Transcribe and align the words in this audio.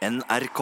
NRK. 0.00 0.60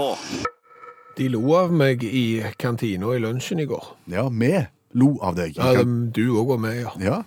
De 1.17 1.29
lo 1.31 1.45
av 1.55 1.71
meg 1.75 2.03
i 2.03 2.43
kantina 2.59 3.13
i 3.15 3.21
lunsjen 3.23 3.61
i 3.63 3.67
går. 3.71 3.85
Ja, 4.11 4.25
vi 4.35 4.51
lo 4.99 5.13
av 5.23 5.37
deg. 5.39 5.55
Ja, 5.55 5.77
kan, 5.79 6.09
du 6.15 6.25
òg 6.41 6.49
var 6.55 6.61
med, 6.63 6.81
ja. 6.81 6.93
ja, 6.99 7.19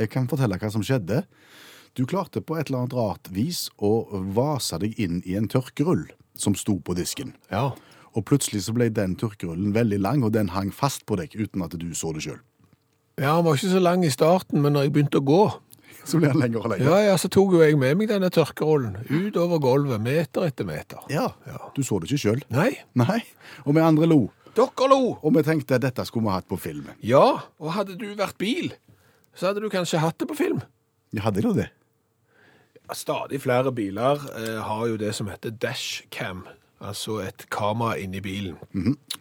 jeg 0.00 0.10
kan 0.10 0.26
fortelle 0.30 0.58
hva 0.58 0.70
som 0.74 0.82
skjedde. 0.82 1.20
Du 1.94 2.02
klarte 2.08 2.40
på 2.42 2.56
et 2.58 2.66
eller 2.66 2.82
annet 2.82 2.96
rart 2.96 3.30
vis 3.30 3.66
å 3.78 4.08
vase 4.34 4.80
deg 4.82 4.98
inn 4.98 5.20
i 5.28 5.36
en 5.38 5.46
tørkerull 5.52 6.08
som 6.34 6.56
sto 6.58 6.80
på 6.82 6.96
disken. 6.98 7.36
Ja, 7.52 7.70
Og 8.12 8.26
plutselig 8.28 8.66
så 8.66 8.74
ble 8.76 8.90
den 8.92 9.14
tørkerullen 9.16 9.70
veldig 9.72 9.98
lang, 10.02 10.24
og 10.26 10.34
den 10.34 10.50
hang 10.52 10.68
fast 10.74 11.06
på 11.06 11.16
deg 11.16 11.32
uten 11.32 11.62
at 11.64 11.72
du 11.78 11.94
så 11.94 12.10
det 12.12 12.26
sjøl. 12.26 12.40
ja 13.20 13.36
han 13.36 13.44
var 13.46 13.54
ikke 13.56 13.70
så 13.72 13.80
lang 13.80 14.02
i 14.04 14.10
starten, 14.10 14.60
men 14.60 14.74
når 14.74 14.88
jeg 14.88 14.92
begynte 14.92 15.22
å 15.22 15.24
gå, 15.30 15.42
Så 16.04 16.18
ble 16.20 16.30
den 16.32 16.40
lenger 16.42 16.64
og 16.64 16.70
lenger. 16.72 16.88
ja, 16.90 16.98
ja, 17.10 17.16
så 17.20 17.28
tok 17.32 17.52
jo 17.56 17.62
jeg 17.62 17.76
med 17.78 17.96
meg 18.00 18.08
denne 18.10 18.30
tørkerollen 18.32 18.96
utover 19.08 19.60
gulvet, 19.62 20.00
meter 20.02 20.46
etter 20.48 20.66
meter. 20.68 21.02
Ja, 21.12 21.28
du 21.76 21.82
så 21.86 21.98
det 22.02 22.10
ikke 22.10 22.22
sjøl. 22.26 22.42
Nei, 22.52 22.70
Nei. 22.98 23.20
Og 23.66 23.74
vi 23.76 23.80
andre 23.84 24.08
lo. 24.10 24.20
dere 24.56 24.88
lo! 24.90 25.18
Og 25.22 25.36
vi 25.36 25.42
tenkte 25.46 25.76
at 25.78 25.84
dette 25.86 26.04
skulle 26.08 26.26
vi 26.28 26.34
hatt 26.34 26.48
på 26.50 26.58
film. 26.60 26.88
Ja, 27.00 27.42
og 27.58 27.72
hadde 27.76 27.96
du 28.00 28.08
vært 28.18 28.36
bil, 28.40 28.72
så 29.34 29.48
hadde 29.50 29.62
du 29.64 29.70
kanskje 29.72 30.00
hatt 30.02 30.18
det 30.20 30.28
på 30.28 30.36
film. 30.36 30.60
Ja, 31.12 31.22
hadde 31.28 31.44
da 31.44 31.52
det? 31.56 31.68
Stadig 32.92 33.38
flere 33.40 33.70
biler 33.72 34.20
eh, 34.36 34.58
har 34.60 34.82
jo 34.90 34.98
det 35.00 35.14
som 35.16 35.28
heter 35.30 35.54
dashcam, 35.62 36.42
altså 36.82 37.18
et 37.22 37.46
kamera 37.52 37.96
inni 38.00 38.20
bilen. 38.24 38.56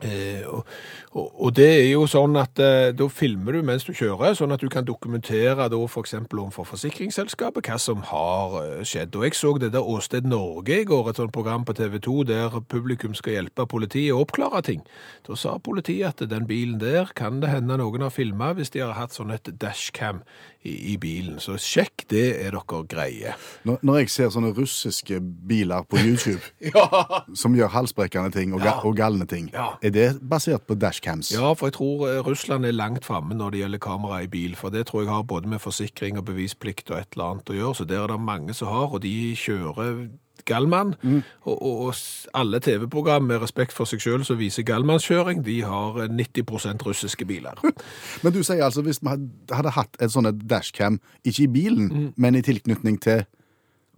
eh, 0.02 0.44
og, 0.48 0.66
og, 1.12 1.28
og 1.46 1.56
det 1.56 1.68
er 1.70 1.90
jo 1.92 2.06
sånn 2.10 2.36
at 2.40 2.60
eh, 2.62 2.92
da 2.98 3.08
filmer 3.12 3.58
du 3.58 3.62
mens 3.66 3.86
du 3.88 3.94
kjører, 3.94 4.36
sånn 4.38 4.54
at 4.56 4.64
du 4.64 4.70
kan 4.72 4.88
dokumentere 4.88 5.68
da 5.72 5.82
for 5.88 6.06
eksempel 6.06 6.42
overfor 6.44 6.70
forsikringsselskapet 6.72 7.70
hva 7.70 7.78
som 7.82 8.04
har 8.10 8.58
eh, 8.62 8.84
skjedd. 8.88 9.16
Og 9.18 9.28
jeg 9.28 9.38
så 9.38 9.54
det 9.62 9.72
der 9.76 9.88
Åsted 9.88 10.30
Norge 10.30 10.82
i 10.82 10.88
går, 10.88 11.12
et 11.12 11.22
sånt 11.22 11.36
program 11.36 11.66
på 11.68 11.76
TV 11.78 12.00
2 12.02 12.18
der 12.32 12.60
publikum 12.72 13.16
skal 13.18 13.40
hjelpe 13.40 13.68
politiet 13.70 14.16
å 14.16 14.24
oppklare 14.26 14.64
ting. 14.66 14.86
Da 15.28 15.38
sa 15.40 15.58
politiet 15.62 16.22
at 16.22 16.30
den 16.32 16.48
bilen 16.50 16.80
der 16.82 17.14
kan 17.16 17.42
det 17.44 17.52
hende 17.54 17.78
noen 17.82 18.08
har 18.08 18.14
filmet 18.14 18.58
hvis 18.58 18.74
de 18.74 18.84
har 18.84 18.98
hatt 18.98 19.16
sånn 19.16 19.34
et 19.36 19.54
dashcam 19.62 20.24
i, 20.64 20.94
i 20.94 20.98
bilen. 21.02 21.40
Så 21.42 21.56
sjekk 21.58 22.04
det 22.12 22.24
er 22.46 22.52
dere 22.54 22.82
greie. 22.90 23.34
Når, 23.66 23.80
når 23.82 23.98
jeg 24.02 24.10
ser 24.14 24.30
sånne 24.34 24.52
russiske 24.58 25.18
biler 25.22 25.84
på 25.90 25.98
YouTube 25.98 26.42
Ja! 26.74 27.22
som 27.34 27.56
gjør 27.58 27.72
halsbrekkende 27.74 28.32
ting 28.36 28.54
og, 28.54 28.62
Ja. 28.66 28.76
og 28.86 28.96
galne 29.00 29.26
ting, 29.28 29.50
Ja. 29.54 29.72
er 29.82 29.90
det 29.96 30.08
basert 30.22 30.68
på 30.68 30.76
dashcams? 30.78 31.32
Ja, 31.34 31.54
for 31.54 31.68
jeg 31.72 31.74
tror 31.80 32.08
eh, 32.10 32.22
Russland 32.28 32.66
er 32.66 32.72
langt 32.78 33.06
framme 33.06 33.34
når 33.38 33.52
det 33.56 33.64
gjelder 33.64 33.80
kamera 33.88 34.22
i 34.24 34.28
bil. 34.28 34.56
For 34.56 34.70
det 34.70 34.86
tror 34.88 35.02
jeg 35.06 35.10
har 35.14 35.24
både 35.24 35.48
med 35.50 35.60
forsikring 35.60 36.18
og 36.22 36.26
bevisplikt 36.30 36.92
og 36.92 37.00
et 37.02 37.08
eller 37.18 37.32
annet 37.36 37.50
å 37.50 37.58
gjøre. 37.58 37.76
Så 37.82 37.88
der 37.90 38.04
er 38.04 38.08
det 38.14 38.20
mange 38.22 38.54
som 38.54 38.68
har, 38.70 38.92
og 38.94 39.02
de 39.02 39.16
kjører 39.36 40.10
Gallmann. 40.46 40.96
Og, 41.44 41.56
og, 41.56 41.80
og 41.88 41.96
alle 42.38 42.60
TV-program 42.64 43.24
med 43.30 43.42
respekt 43.44 43.74
for 43.76 43.90
seg 43.90 44.02
sjøl 44.04 44.26
som 44.28 44.40
viser 44.40 44.66
Gallmannskjøring, 44.68 45.44
de 45.46 45.62
har 45.68 46.00
eh, 46.04 46.12
90% 46.12 46.86
russiske 46.88 47.26
biler. 47.26 47.60
Men 48.24 48.34
du 48.36 48.42
sier 48.44 48.64
altså 48.66 48.84
hvis 48.86 49.02
vi 49.04 49.16
hadde, 49.52 49.76
hatt 49.78 49.98
et 50.02 50.14
sånt 50.14 50.46
dashcam, 50.50 51.00
ikke 51.26 51.44
i 51.44 51.52
bilen, 51.52 52.14
men 52.18 52.36
i 52.36 52.42
tilknytning 52.46 53.00
til 53.02 53.26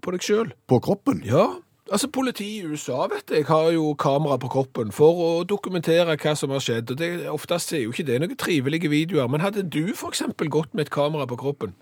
På 0.04 0.12
deg 0.12 0.24
sjøl. 0.24 0.54
på 0.68 0.80
kroppen? 0.84 1.22
Ja. 1.26 1.48
Altså, 1.92 2.08
Politiet 2.08 2.64
i 2.64 2.68
USA 2.68 3.06
vet 3.12 3.32
jeg, 3.32 3.46
har 3.46 3.72
jo 3.76 3.94
kamera 4.00 4.38
på 4.40 4.48
kroppen 4.52 4.92
for 4.96 5.20
å 5.20 5.30
dokumentere 5.44 6.16
hva 6.16 6.36
som 6.36 6.50
har 6.56 6.64
skjedd. 6.64 6.92
og 6.92 6.98
det, 6.98 7.10
Oftest 7.30 7.74
er 7.74 7.84
jo 7.84 7.92
ikke 7.92 8.06
det 8.08 8.20
noen 8.24 8.38
trivelige 8.40 8.90
videoer. 8.90 9.28
Men 9.28 9.44
hadde 9.44 9.66
du 9.68 9.92
f.eks. 9.92 10.24
gått 10.50 10.74
med 10.74 10.88
et 10.88 10.94
kamera 10.94 11.28
på 11.28 11.40
kroppen 11.40 11.76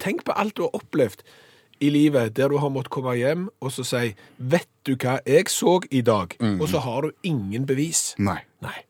Tenk 0.00 0.24
på 0.26 0.34
alt 0.34 0.56
du 0.56 0.64
har 0.64 0.74
opplevd 0.74 1.20
i 1.80 1.90
livet 1.90 2.36
der 2.36 2.48
du 2.48 2.58
har 2.58 2.68
måttet 2.68 2.90
komme 2.94 3.16
hjem 3.16 3.48
og 3.60 3.72
så 3.72 3.84
si 3.84 4.14
'Vet 4.38 4.68
du 4.86 4.96
hva 4.96 5.18
jeg 5.26 5.48
så 5.48 5.80
i 5.90 6.00
dag?' 6.00 6.36
Og 6.60 6.68
så 6.68 6.78
har 6.78 7.00
du 7.00 7.10
ingen 7.22 7.66
bevis. 7.66 8.14
Nei. 8.18 8.40
Nei. 8.62 8.84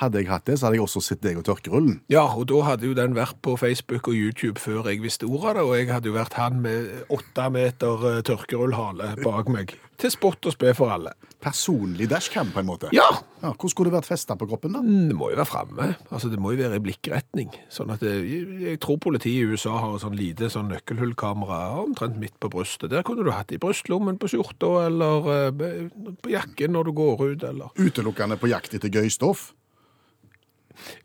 Hadde 0.00 0.22
jeg 0.22 0.30
hatt 0.30 0.46
det, 0.48 0.56
så 0.58 0.66
hadde 0.68 0.78
jeg 0.78 0.84
også 0.86 1.02
sett 1.04 1.20
deg 1.24 1.36
og 1.40 1.44
tørkerullen. 1.44 1.98
Ja, 2.08 2.24
og 2.32 2.46
da 2.48 2.62
hadde 2.70 2.88
jo 2.88 2.94
den 2.96 3.12
vært 3.18 3.36
på 3.44 3.56
Facebook 3.60 4.08
og 4.08 4.16
YouTube 4.16 4.56
før 4.62 4.88
jeg 4.88 5.02
visste 5.04 5.28
ordet 5.28 5.52
av 5.52 5.58
det, 5.60 5.66
og 5.68 5.76
jeg 5.76 5.90
hadde 5.92 6.08
jo 6.08 6.16
vært 6.16 6.38
han 6.40 6.60
med 6.64 6.88
åtte 7.12 7.48
meter 7.52 8.06
eh, 8.14 8.22
tørkerullhale 8.24 9.14
bak 9.24 9.50
meg. 9.52 9.76
Til 10.00 10.08
spott 10.14 10.46
og 10.48 10.54
spe 10.54 10.72
for 10.72 10.88
alle. 10.94 11.12
Personlig 11.44 12.06
dashcam, 12.08 12.48
på 12.54 12.62
en 12.62 12.68
måte. 12.70 12.88
Ja, 12.96 13.10
Ja, 13.40 13.54
Hvor 13.56 13.70
skulle 13.72 13.88
det 13.88 13.94
vært 13.96 14.08
festa 14.10 14.34
på 14.36 14.44
kroppen, 14.48 14.74
da? 14.76 14.80
Det 14.84 15.14
må 15.16 15.30
jo 15.30 15.36
være 15.38 15.48
framme. 15.48 15.86
Altså, 16.12 16.28
det 16.28 16.36
må 16.40 16.50
jo 16.52 16.58
være 16.60 16.76
i 16.76 16.82
blikkretning. 16.84 17.48
Sånn 17.72 17.88
at 17.94 18.02
det, 18.04 18.12
jeg, 18.28 18.48
jeg 18.60 18.80
tror 18.84 18.98
politiet 19.00 19.32
i 19.32 19.54
USA 19.54 19.78
har 19.80 19.94
et 19.96 20.02
sånn 20.02 20.16
lite 20.18 20.50
sånn 20.52 20.68
nøkkelhullkamera 20.68 21.60
omtrent 21.80 22.18
midt 22.20 22.36
på 22.40 22.50
brystet. 22.52 22.90
Der 22.92 23.04
kunne 23.06 23.24
du 23.24 23.32
hatt 23.32 23.48
det 23.48 23.56
i 23.56 23.62
brystlommen 23.62 24.18
på 24.20 24.28
skjorta, 24.28 24.74
eller 24.90 25.30
eh, 25.36 25.88
på 26.20 26.32
jakken 26.34 26.76
når 26.76 26.90
du 26.90 26.92
går 27.00 27.24
ut, 27.30 27.46
eller 27.48 27.72
Utelukkende 27.80 28.36
på 28.40 28.52
jakt 28.52 28.76
etter 28.76 28.92
gøy 28.92 29.08
stoff? 29.12 29.50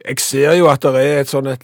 Jeg 0.06 0.20
ser 0.24 0.54
jo 0.60 0.68
at 0.72 0.82
det 0.82 1.02
er 1.06 1.22
et 1.24 1.32
sånn 1.32 1.48
et, 1.52 1.64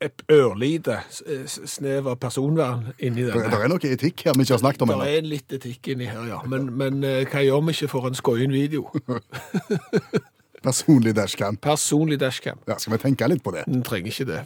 et 0.00 0.22
ørlite 0.32 0.98
snev 1.46 2.06
av 2.08 2.16
personvern 2.22 2.86
inni 2.98 3.26
Det, 3.26 3.34
denne. 3.34 3.50
det 3.52 3.58
er 3.66 3.72
noe 3.72 3.90
etikk 3.94 4.24
her 4.26 4.36
vi 4.38 4.46
ikke 4.46 4.56
har 4.56 4.62
snakket 4.64 4.84
om 4.86 4.92
Det 4.94 5.10
er 5.18 5.26
litt 5.28 5.52
etikk 5.58 5.90
inni 5.94 6.08
her, 6.08 6.22
ja. 6.30 6.38
Men, 6.48 6.70
men 6.80 7.02
eh, 7.04 7.24
hva 7.28 7.42
gjør 7.44 7.66
vi 7.68 7.76
ikke 7.76 7.90
for 7.92 8.08
en 8.08 8.16
skoien 8.18 8.52
video? 8.54 8.86
Personlig 10.64 11.14
dashcam. 11.16 11.56
Personlig 11.56 12.18
dashcam. 12.20 12.58
Ja, 12.68 12.76
Skal 12.76 12.92
vi 12.96 12.98
tenke 13.04 13.28
litt 13.32 13.42
på 13.44 13.52
det? 13.54 13.62
Den 13.68 13.80
trenger 13.86 14.12
ikke 14.12 14.26
det. 14.28 14.40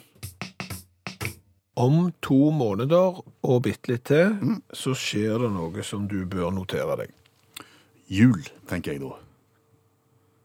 Om 1.75 2.13
to 2.23 2.51
måneder 2.55 3.17
og 3.43 3.57
bitte 3.67 3.91
litt 3.91 4.05
til, 4.07 4.37
så 4.71 4.93
skjer 4.95 5.43
det 5.43 5.49
noe 5.57 5.83
som 5.83 6.05
du 6.07 6.21
bør 6.31 6.53
notere 6.55 6.95
deg. 7.01 7.11
Jul, 8.15 8.45
tenker 8.71 8.95
jeg 8.95 9.03
da. 9.03 9.17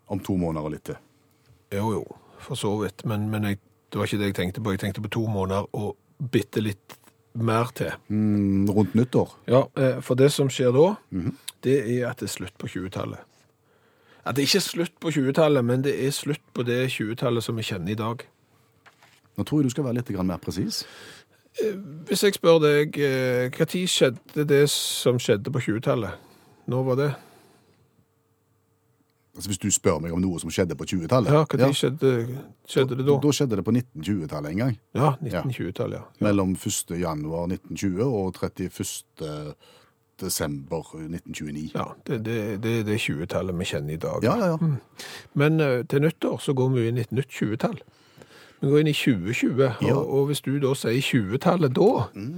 Om 0.10 0.24
to 0.26 0.40
måneder 0.42 0.66
og 0.66 0.74
litt 0.74 0.88
til. 0.90 0.98
Jo, 1.78 1.92
jo, 2.00 2.02
for 2.44 2.60
så 2.60 2.72
vidt. 2.82 3.06
Men, 3.06 3.30
men 3.30 3.48
jeg, 3.48 3.60
det 3.92 4.00
var 4.00 4.10
ikke 4.10 4.22
det 4.22 4.32
jeg 4.32 4.38
tenkte 4.40 4.64
på. 4.64 4.74
Jeg 4.76 4.84
tenkte 4.86 5.04
på 5.06 5.12
to 5.14 5.26
måneder 5.28 5.70
og 5.78 5.96
bitte 6.32 6.64
litt 6.64 6.98
mer 7.40 7.72
til. 7.76 7.92
Mm, 8.08 8.70
rundt 8.70 8.96
nyttår. 8.96 9.36
Ja, 9.48 9.64
eh, 9.78 10.00
for 10.02 10.20
det 10.20 10.32
som 10.36 10.50
skjer 10.52 10.74
da, 10.76 10.88
det 11.64 11.78
er 11.84 12.10
at 12.10 12.20
det 12.20 12.30
er 12.30 12.36
slutt 12.36 12.58
på 12.60 12.68
20-tallet. 12.68 13.22
At 14.26 14.36
det 14.36 14.46
ikke 14.46 14.60
er 14.60 14.66
slutt 14.68 15.00
på 15.02 15.14
20-tallet, 15.16 15.66
men 15.66 15.84
det 15.86 15.96
er 16.06 16.12
slutt 16.14 16.44
på 16.54 16.66
det 16.68 16.82
20-tallet 16.92 17.44
som 17.44 17.58
vi 17.58 17.66
kjenner 17.66 17.94
i 17.94 18.00
dag. 18.00 18.26
Nå 19.38 19.46
tror 19.48 19.62
jeg 19.62 19.70
du 19.70 19.74
skal 19.74 19.88
være 19.88 20.02
litt 20.02 20.12
mer 20.20 20.42
presis. 20.44 20.84
Hvis 22.08 22.24
jeg 22.24 22.36
spør 22.36 22.60
deg, 22.62 23.00
når 23.56 23.70
tid 23.72 23.88
skjedde 23.90 24.46
det 24.48 24.66
som 24.70 25.18
skjedde 25.20 25.52
på 25.52 25.64
20-tallet? 25.64 26.28
Når 26.70 26.84
var 26.92 27.00
det? 27.00 27.10
Altså, 29.36 29.50
Hvis 29.50 29.60
du 29.62 29.70
spør 29.72 30.00
meg 30.04 30.12
om 30.12 30.20
noe 30.24 30.40
som 30.42 30.50
skjedde 30.52 30.76
på 30.76 30.84
20-tallet 30.90 31.30
Ja, 31.32 31.44
Når 31.54 31.62
ja. 31.62 31.72
skjedde, 31.78 32.10
skjedde 32.68 32.98
det 32.98 33.06
da? 33.08 33.18
Da 33.24 33.32
skjedde 33.38 33.56
det 33.60 33.66
på 33.68 33.72
1920-tallet 33.76 34.52
en 34.56 34.58
gang. 34.64 34.78
Ja, 34.98 35.12
1920-tallet, 35.22 36.00
ja. 36.02 36.26
Mellom 36.26 36.56
1. 36.58 36.96
januar 37.00 37.46
1920 37.48 38.02
og 38.10 38.34
31. 38.42 39.54
desember 40.20 40.84
1929. 40.98 41.72
Ja, 41.76 41.86
det, 42.08 42.18
det, 42.26 42.38
det 42.64 42.74
er 42.80 42.84
det 42.90 42.98
20-tallet 43.00 43.56
vi 43.60 43.68
kjenner 43.70 43.94
i 43.94 44.02
dag. 44.02 44.24
Ja, 44.26 44.36
ja, 44.42 44.50
ja. 44.58 44.58
Men 45.40 45.60
eh, 45.64 45.86
til 45.88 46.02
nyttår 46.04 46.42
så 46.44 46.54
går 46.58 46.74
vi 46.76 46.88
inn 46.90 47.00
i 47.00 47.06
et 47.06 47.14
nytt 47.16 47.32
20-tall. 47.32 47.78
Vi 48.60 48.68
går 48.74 48.82
inn 48.82 48.90
i 48.92 48.96
2020, 48.98 49.62
Ja. 49.64 49.72
Mm. 49.80 49.94
og, 49.96 50.10
og 50.18 50.26
hvis 50.28 50.42
du 50.44 50.58
da 50.60 50.74
sier 50.76 51.00
20-tallet 51.00 51.72
da, 51.78 51.92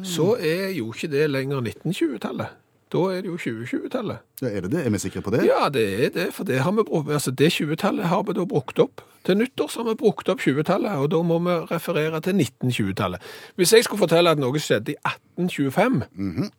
så 0.05 0.35
er 0.37 0.67
jo 0.77 0.91
ikke 0.93 1.09
det 1.09 1.25
lenger 1.31 1.63
1920-tallet. 1.65 2.53
Da 2.91 3.01
er 3.13 3.21
det 3.23 3.29
jo 3.29 3.37
2020-tallet. 3.39 4.19
Ja, 4.41 4.49
er 4.49 4.65
det 4.65 4.71
det? 4.73 4.81
Er 4.85 4.91
vi 4.91 4.99
sikre 4.99 5.21
på 5.23 5.31
det? 5.31 5.45
Ja, 5.47 5.69
det 5.71 5.83
er 6.05 6.09
det, 6.11 6.27
for 6.35 6.43
det 6.43 6.59
har 6.59 6.73
vi 6.75 6.83
altså 7.13 7.31
det 7.31 7.53
20-tallet 7.55 8.09
har 8.11 8.23
vi 8.27 8.35
da 8.35 8.45
brukt 8.45 8.79
opp. 8.83 9.03
Til 9.23 9.37
nyttår 9.37 9.69
så 9.71 9.83
har 9.83 9.93
vi 9.93 9.99
brukt 10.01 10.29
opp 10.29 10.41
20-tallet, 10.43 10.91
og 10.99 11.11
da 11.13 11.21
må 11.23 11.39
vi 11.45 11.55
referere 11.71 12.19
til 12.21 12.41
1920-tallet. 12.41 13.23
Hvis 13.55 13.73
jeg 13.73 13.87
skulle 13.87 14.03
fortelle 14.03 14.33
at 14.33 14.41
noe 14.41 14.59
skjedde 14.59 14.95
i 14.95 14.97
1825, 15.47 16.49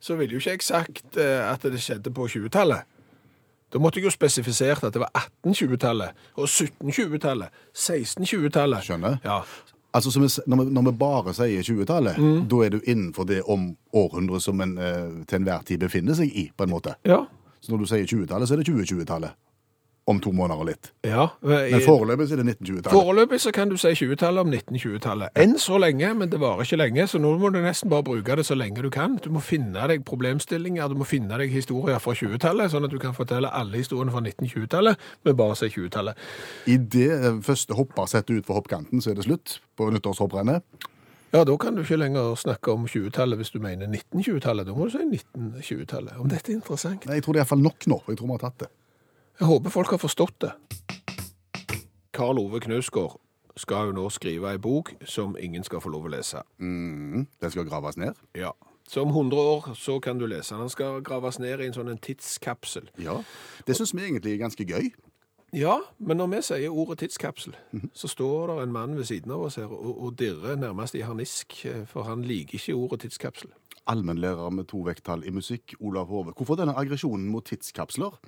så 0.00 0.18
ville 0.18 0.34
jo 0.34 0.42
ikke 0.42 0.56
jeg 0.56 0.66
sagt 0.66 1.18
eh, 1.18 1.42
at 1.46 1.62
det 1.62 1.82
skjedde 1.82 2.10
på 2.14 2.26
20-tallet. 2.26 2.86
Da 3.72 3.78
måtte 3.78 4.00
jeg 4.00 4.08
jo 4.08 4.14
spesifisert 4.14 4.82
at 4.88 4.94
det 4.96 5.02
var 5.04 5.12
1820-tallet, 5.14 6.26
og 6.34 6.48
1720-tallet, 6.48 7.54
1620-tallet. 7.76 8.86
Skjønner. 8.88 9.18
Ja, 9.22 9.42
Altså, 9.98 10.12
så 10.14 10.20
når, 10.46 10.62
vi, 10.62 10.70
når 10.76 10.84
vi 10.86 10.92
bare 11.00 11.32
sier 11.34 11.62
20-tallet, 11.66 12.18
Mm. 12.22 12.44
da 12.52 12.56
er 12.64 12.70
du 12.70 12.78
innenfor 12.86 13.26
det 13.26 13.40
om 13.50 13.64
århundret 13.98 14.42
som 14.44 14.60
en 14.62 14.76
eh, 14.78 15.24
til 15.26 15.40
enhver 15.40 15.64
tid 15.66 15.80
befinner 15.82 16.14
seg 16.14 16.30
i, 16.30 16.44
på 16.56 16.64
en 16.66 16.70
måte. 16.70 16.94
ja, 17.08 17.24
Så 17.60 17.72
når 17.72 17.78
du 17.82 17.86
sier 17.90 18.06
20-tallet, 18.06 18.46
så 18.48 18.54
er 18.54 18.62
det 18.62 18.68
2020-tallet. 18.70 19.34
Om 20.08 20.20
to 20.24 20.30
måneder 20.32 20.62
og 20.62 20.68
litt. 20.70 20.90
ja. 21.04 21.26
Men 21.44 21.82
foreløpig 21.84 22.30
er 22.32 22.40
det 22.40 22.46
1920-tallet. 22.54 22.94
Foreløpig 22.94 23.40
så 23.44 23.52
kan 23.52 23.68
du 23.68 23.76
si 23.76 23.90
20-tallet 23.92 24.40
om 24.40 24.52
1920-tallet. 24.54 25.34
Enn 25.36 25.58
så 25.60 25.76
lenge, 25.82 26.14
men 26.16 26.30
det 26.32 26.40
varer 26.40 26.64
ikke 26.64 26.78
lenge, 26.80 27.04
så 27.12 27.20
nå 27.20 27.34
må 27.38 27.50
du 27.52 27.60
nesten 27.60 27.92
bare 27.92 28.06
bruke 28.06 28.38
det 28.40 28.46
så 28.48 28.56
lenge 28.56 28.80
du 28.84 28.88
kan. 28.94 29.18
Du 29.20 29.28
må 29.34 29.42
finne 29.44 29.84
deg 29.90 30.06
problemstillinger, 30.08 30.88
du 30.88 30.96
må 31.02 31.04
finne 31.08 31.36
deg 31.36 31.52
historier 31.52 32.00
fra 32.00 32.16
20-tallet, 32.16 32.72
sånn 32.72 32.88
at 32.88 32.94
du 32.94 32.98
kan 33.02 33.16
fortelle 33.16 33.52
alle 33.52 33.82
historiene 33.82 34.14
fra 34.14 34.24
1920-tallet, 34.24 35.08
men 35.28 35.36
bare 35.36 35.58
si 35.60 35.68
20-tallet. 35.76 36.28
I 36.72 36.78
det 36.80 37.10
eh, 37.12 37.42
første 37.44 37.76
hopper 37.76 38.08
setter 38.08 38.40
ut 38.40 38.48
for 38.48 38.62
hoppkanten, 38.62 39.04
så 39.04 39.12
er 39.12 39.20
det 39.20 39.28
slutt 39.28 39.58
på 39.76 39.90
nyttårshopprennet. 39.92 40.64
Ja, 41.34 41.42
da 41.44 41.54
kan 41.60 41.76
du 41.76 41.82
ikke 41.82 41.98
lenger 42.00 42.32
snakke 42.40 42.72
om 42.72 42.86
20-tallet 42.88 43.36
hvis 43.36 43.50
du 43.52 43.60
mener 43.60 43.84
1920-tallet. 43.92 44.64
Da 44.64 44.72
må 44.72 44.88
du 44.88 44.94
si 44.94 45.04
1920-tallet. 45.04 46.16
Om 46.16 46.30
dette 46.32 46.54
er 46.54 46.56
interessant. 46.62 47.04
Nei, 47.04 47.18
Jeg 47.18 47.26
tror 47.26 47.36
det 47.36 47.42
er 47.42 47.44
iallfall 47.44 47.64
nok 47.66 47.84
nå, 47.92 47.98
jeg 48.08 48.16
tror 48.16 48.30
vi 48.30 48.36
har 48.38 48.44
tatt 48.46 48.62
det. 48.64 48.70
Jeg 49.38 49.46
håper 49.46 49.70
folk 49.70 49.90
har 49.90 50.00
forstått 50.02 50.40
det. 50.42 50.50
Karl 52.12 52.38
Ove 52.42 52.58
Knausgård 52.60 53.20
skal 53.58 53.90
jo 53.90 53.92
nå 53.94 54.08
skrive 54.10 54.50
ei 54.50 54.58
bok 54.58 54.90
som 55.06 55.36
ingen 55.38 55.62
skal 55.66 55.82
få 55.82 55.92
lov 55.94 56.08
å 56.08 56.10
lese. 56.10 56.42
Mm, 56.58 57.28
den 57.38 57.52
skal 57.54 57.68
graves 57.68 57.98
ned? 58.00 58.18
Ja. 58.34 58.50
Så 58.88 59.04
om 59.04 59.12
100 59.14 59.36
år 59.38 59.68
så 59.78 60.00
kan 60.02 60.18
du 60.18 60.26
lese 60.26 60.54
den. 60.54 60.64
Den 60.66 60.72
skal 60.74 61.04
graves 61.06 61.38
ned 61.38 61.60
i 61.60 61.68
en 61.68 61.76
sånn 61.76 61.92
en 61.92 62.02
tidskapsel. 62.02 62.90
Ja. 62.98 63.20
Det 63.66 63.78
syns 63.78 63.94
vi 63.94 64.08
egentlig 64.08 64.34
er 64.34 64.42
ganske 64.42 64.66
gøy. 64.66 64.90
Ja, 65.54 65.78
men 66.02 66.18
når 66.18 66.32
vi 66.34 66.42
sier 66.50 66.74
ordet 66.74 66.98
tidskapsel, 67.04 67.54
så 67.94 68.10
står 68.10 68.50
det 68.50 68.58
en 68.66 68.74
mann 68.74 68.98
ved 68.98 69.06
siden 69.08 69.32
av 69.32 69.46
oss 69.46 69.60
her 69.60 69.70
og, 69.70 69.94
og 70.02 70.18
dirrer 70.18 70.58
nærmest 70.58 70.98
i 70.98 71.06
harnisk, 71.06 71.60
eh, 71.64 71.86
for 71.88 72.10
han 72.10 72.26
liker 72.26 72.58
ikke 72.58 72.74
ordet 72.76 73.06
tidskapsel. 73.06 73.54
Allmennlærer 73.88 74.50
med 74.52 74.66
to 74.68 74.82
vekttall 74.84 75.22
i 75.24 75.32
musikk, 75.32 75.78
Olav 75.80 76.10
Hove. 76.10 76.34
Hvorfor 76.36 76.58
denne 76.58 76.76
aggresjonen 76.76 77.30
mot 77.32 77.46
tidskapsler? 77.46 78.18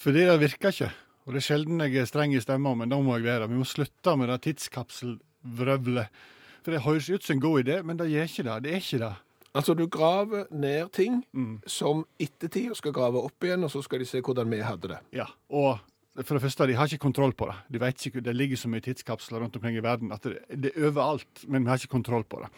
Fordi 0.00 0.26
det 0.26 0.40
virker 0.40 0.72
ikke. 0.72 0.90
Og 1.26 1.34
det 1.34 1.42
er 1.42 1.46
sjelden 1.46 1.82
jeg 1.84 2.00
er 2.00 2.08
streng 2.08 2.32
i 2.34 2.40
stemma, 2.42 2.72
men 2.74 2.90
da 2.90 2.98
må 3.04 3.18
jeg 3.18 3.28
være. 3.28 3.48
Vi 3.50 3.58
må 3.58 3.66
slutte 3.68 4.16
med 4.16 4.32
det 4.32 4.40
tidskapselvrøvlet. 4.46 6.22
For 6.64 6.74
det 6.74 6.84
høres 6.84 7.10
ut 7.10 7.24
som 7.24 7.36
en 7.36 7.42
god 7.44 7.62
idé, 7.62 7.82
men 7.84 8.00
det 8.00 8.08
gjør 8.10 8.30
ikke 8.30 8.46
det. 8.48 8.56
Det 8.64 8.72
er 8.72 8.80
ikke 8.80 9.02
det. 9.04 9.12
Altså, 9.50 9.74
du 9.74 9.86
graver 9.90 10.46
ned 10.54 10.92
ting 10.94 11.22
som 11.66 12.04
ettertid 12.22 12.74
skal 12.78 12.94
grave 12.94 13.22
opp 13.26 13.44
igjen, 13.44 13.64
og 13.66 13.72
så 13.72 13.82
skal 13.82 14.02
de 14.02 14.06
se 14.06 14.22
hvordan 14.22 14.50
vi 14.52 14.60
hadde 14.62 14.92
det. 14.92 15.00
Ja, 15.16 15.26
og 15.50 15.80
for 16.22 16.36
det 16.36 16.42
første, 16.44 16.66
de 16.68 16.76
har 16.78 16.86
ikke 16.86 17.02
kontroll 17.02 17.34
på 17.34 17.48
det. 17.50 17.56
De 17.72 17.80
vet 17.82 18.06
ikke, 18.06 18.20
Det 18.20 18.36
ligger 18.36 18.56
så 18.56 18.68
mye 18.68 18.80
tidskapsler 18.80 19.40
rundt 19.40 19.56
omkring 19.56 19.76
i 19.76 19.82
verden 19.82 20.12
at 20.12 20.22
det, 20.22 20.38
det 20.50 20.72
er 20.76 20.88
overalt, 20.90 21.44
men 21.48 21.64
vi 21.64 21.68
har 21.68 21.78
ikke 21.78 21.96
kontroll 21.96 22.24
på 22.24 22.42
det. 22.42 22.50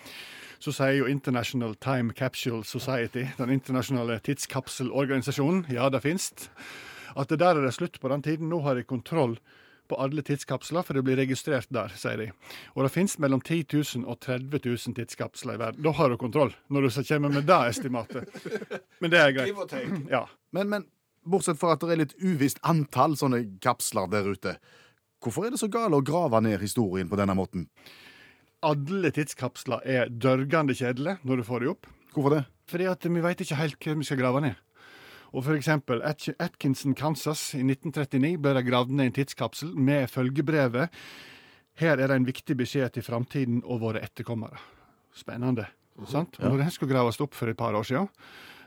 Så 0.62 0.72
sier 0.72 1.00
jo 1.00 1.06
International 1.10 1.74
Time 1.74 2.12
Capsule 2.12 2.64
Society, 2.64 3.26
den 3.38 3.50
internasjonale 3.50 4.20
tidskapselorganisasjonen, 4.20 5.66
ja, 5.72 5.88
det 5.88 6.02
finnes, 6.02 6.48
at 7.16 7.32
det 7.32 7.40
der 7.42 7.58
er 7.58 7.66
det 7.66 7.74
slutt 7.76 8.00
på 8.00 8.10
den 8.12 8.24
tiden. 8.24 8.50
Nå 8.52 8.62
har 8.64 8.78
de 8.78 8.86
kontroll 8.86 9.38
på 9.90 9.98
alle 10.00 10.22
tidskapsler, 10.24 10.84
for 10.86 10.96
det 10.96 11.02
blir 11.04 11.18
registrert 11.20 11.68
der, 11.74 11.92
sier 11.98 12.20
de. 12.20 12.28
Og 12.76 12.86
det 12.86 12.92
finnes 12.94 13.18
mellom 13.20 13.42
10 13.42 13.64
000 13.74 14.06
og 14.08 14.20
30 14.24 14.62
000 14.64 14.96
tidskapsler 14.96 15.58
i 15.58 15.60
verden. 15.60 15.82
Da 15.84 15.92
har 15.98 16.12
du 16.12 16.16
kontroll, 16.20 16.54
når 16.72 16.86
du 16.86 17.02
kommer 17.10 17.34
med 17.34 17.48
det 17.50 17.58
estimatet. 17.74 18.38
Men 19.02 19.12
det 19.12 19.20
er 19.20 19.34
greit. 19.36 19.74
Ja. 20.10 20.24
Men, 20.54 20.70
men 20.72 20.86
bortsett 21.28 21.60
fra 21.60 21.74
at 21.74 21.84
det 21.84 21.96
er 21.96 22.02
litt 22.04 22.16
uvisst 22.22 22.62
antall 22.66 23.18
sånne 23.18 23.44
kapsler 23.62 24.08
der 24.12 24.32
ute, 24.32 24.56
hvorfor 25.22 25.46
er 25.46 25.54
det 25.54 25.60
så 25.62 25.70
gale 25.70 25.98
å 25.98 26.06
grave 26.06 26.40
ned 26.42 26.62
historien 26.62 27.10
på 27.10 27.18
denne 27.20 27.36
måten? 27.38 27.68
Alle 28.62 29.10
tidskapsler 29.14 29.82
er 29.84 30.10
dørgende 30.10 30.74
kjedelige 30.78 31.18
når 31.26 31.42
du 31.42 31.46
får 31.48 31.62
de 31.62 31.72
opp. 31.74 31.88
Hvorfor 32.14 32.36
det? 32.36 32.44
Fordi 32.70 32.86
at 32.88 33.06
vi 33.08 33.22
vet 33.24 33.40
ikke 33.42 33.58
helt 33.58 33.82
hva 33.82 33.94
vi 33.98 34.06
skal 34.06 34.20
grave 34.20 34.42
ned. 34.44 34.60
Og 35.32 35.46
for 35.46 35.56
eksempel 35.56 36.02
Atkinson, 36.04 36.94
Kansas 36.96 37.52
i 37.56 37.62
1939 37.64 38.36
ble 38.42 38.54
det 38.56 38.64
gravd 38.66 38.92
ned 38.92 39.10
en 39.10 39.16
tidskapsel 39.16 39.72
med 39.74 40.10
følgebrevet 40.12 40.92
Her 41.80 41.96
er 41.96 42.10
det 42.10 42.18
en 42.18 42.28
viktig 42.28 42.56
beskjed 42.58 42.92
til 42.92 43.06
framtiden 43.06 43.62
og 43.64 43.80
våre 43.80 44.02
etterkommere. 44.04 44.60
Spennende. 45.16 45.66
sant? 46.08 46.36
Og 46.40 46.52
når 46.52 46.64
den 46.64 46.74
skulle 46.74 46.92
graves 46.92 47.20
opp 47.20 47.34
for 47.34 47.48
et 47.48 47.56
par 47.56 47.74
år 47.74 47.86
siden, 47.88 48.08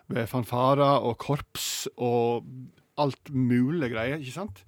ved 0.09 0.27
fanfarer 0.29 1.05
og 1.05 1.17
korps 1.21 1.87
og 1.97 2.45
alt 2.97 3.29
mulig 3.29 3.91
greier, 3.93 4.17
ikke 4.17 4.33
sant? 4.33 4.65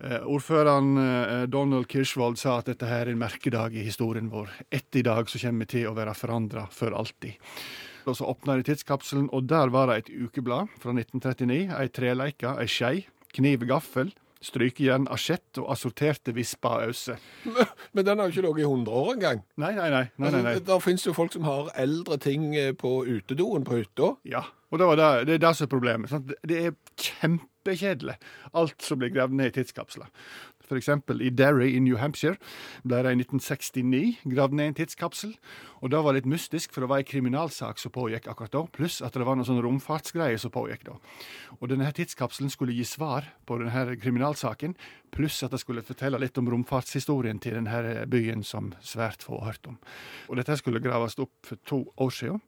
Eh, 0.00 0.22
ordføreren 0.24 0.96
eh, 0.96 1.44
Donald 1.50 1.86
Kirschwald 1.90 2.38
sa 2.40 2.56
at 2.58 2.70
dette 2.70 2.88
her 2.88 3.04
er 3.04 3.12
en 3.12 3.20
merkedag 3.20 3.74
i 3.76 3.84
historien 3.84 4.30
vår. 4.32 4.48
Etter 4.70 5.02
i 5.02 5.06
dag 5.06 5.28
så 5.28 5.40
kommer 5.42 5.66
vi 5.66 5.74
til 5.74 5.90
å 5.90 5.96
være 5.96 6.16
forandra 6.16 6.64
for 6.72 6.96
alltid. 6.96 7.36
Og 8.10 8.18
så 8.18 8.26
åpna 8.26 8.56
de 8.58 8.66
tidskapselen, 8.66 9.28
og 9.32 9.46
der 9.50 9.70
var 9.70 9.90
det 9.90 9.98
et 10.00 10.10
ukeblad 10.26 10.72
fra 10.82 10.94
1939. 10.96 11.70
Ei 11.78 11.92
treleike, 11.94 12.56
ei 12.58 12.66
skei, 12.70 12.96
kniv, 13.36 13.62
gaffel, 13.70 14.10
strykejern, 14.44 15.06
asjett 15.12 15.60
og 15.60 15.68
assorterte 15.74 16.32
visper 16.34 16.78
og 16.78 16.94
øse. 16.94 17.16
Men 17.94 18.06
den 18.06 18.18
har 18.18 18.28
jo 18.28 18.34
ikke 18.34 18.46
ligget 18.46 18.64
i 18.64 18.68
100 18.70 19.02
år 19.02 19.12
engang. 19.14 19.42
Nei, 19.60 19.74
nei, 19.76 19.90
nei. 19.92 20.06
nei, 20.16 20.30
nei, 20.30 20.40
nei. 20.40 20.54
Altså, 20.54 20.64
Der 20.72 20.82
finnes 20.84 21.06
jo 21.06 21.14
folk 21.16 21.34
som 21.36 21.44
har 21.46 21.70
eldre 21.78 22.18
ting 22.22 22.48
eh, 22.56 22.72
på 22.72 23.02
utedoen 23.06 23.66
på 23.68 23.82
hytta. 23.82 24.14
Ja, 24.24 24.46
og 24.70 24.80
det, 24.80 24.88
var 24.88 25.00
det, 25.00 25.10
det 25.28 25.36
er 25.36 25.44
det 25.44 25.54
som 25.58 25.68
er 25.68 25.72
problemet. 25.76 26.12
Sant? 26.12 26.32
Det 26.46 26.60
er 26.64 26.76
kjempekjedelig, 27.04 28.16
alt 28.56 28.86
som 28.86 29.02
blir 29.02 29.12
gravd 29.14 29.36
ned 29.36 29.52
i 29.52 29.56
tidskapsler. 29.60 30.08
Eksempel 30.78 31.22
i 31.24 31.30
Derry 31.34 31.72
i 31.74 31.80
New 31.82 31.96
Hampshire 31.98 32.38
ble 32.84 33.00
det 33.02 33.14
i 33.14 33.18
1969 33.24 34.30
gravd 34.30 34.54
ned 34.54 34.70
en 34.70 34.76
tidskapsel. 34.78 35.34
Og 35.80 35.90
det 35.90 36.02
var 36.04 36.14
litt 36.14 36.28
mystisk, 36.30 36.74
for 36.74 36.84
det 36.84 36.90
var 36.92 37.02
en 37.02 37.08
kriminalsak 37.08 37.80
som 37.80 37.94
pågikk 37.94 38.28
akkurat 38.30 38.54
da, 38.54 38.62
pluss 38.76 39.00
at 39.02 39.16
det 39.16 39.26
var 39.26 39.38
noen 39.38 39.48
sånne 39.48 39.64
romfartsgreier 39.64 40.40
som 40.40 40.52
pågikk 40.54 40.84
da. 40.90 40.98
Og 41.58 41.72
denne 41.72 41.88
tidskapselen 41.96 42.52
skulle 42.52 42.76
gi 42.76 42.84
svar 42.86 43.26
på 43.48 43.58
denne 43.62 43.96
kriminalsaken, 44.00 44.76
pluss 45.14 45.40
at 45.46 45.54
det 45.54 45.62
skulle 45.62 45.86
fortelle 45.86 46.20
litt 46.20 46.38
om 46.38 46.52
romfartshistorien 46.52 47.40
til 47.42 47.58
denne 47.58 48.06
byen 48.10 48.44
som 48.46 48.74
svært 48.84 49.24
få 49.26 49.40
har 49.40 49.54
hørt 49.54 49.72
om. 49.72 49.80
Og 50.28 50.40
dette 50.40 50.60
skulle 50.60 50.82
graves 50.84 51.18
opp 51.20 51.34
for 51.46 51.60
to 51.66 51.84
år 52.00 52.14
siden. 52.14 52.40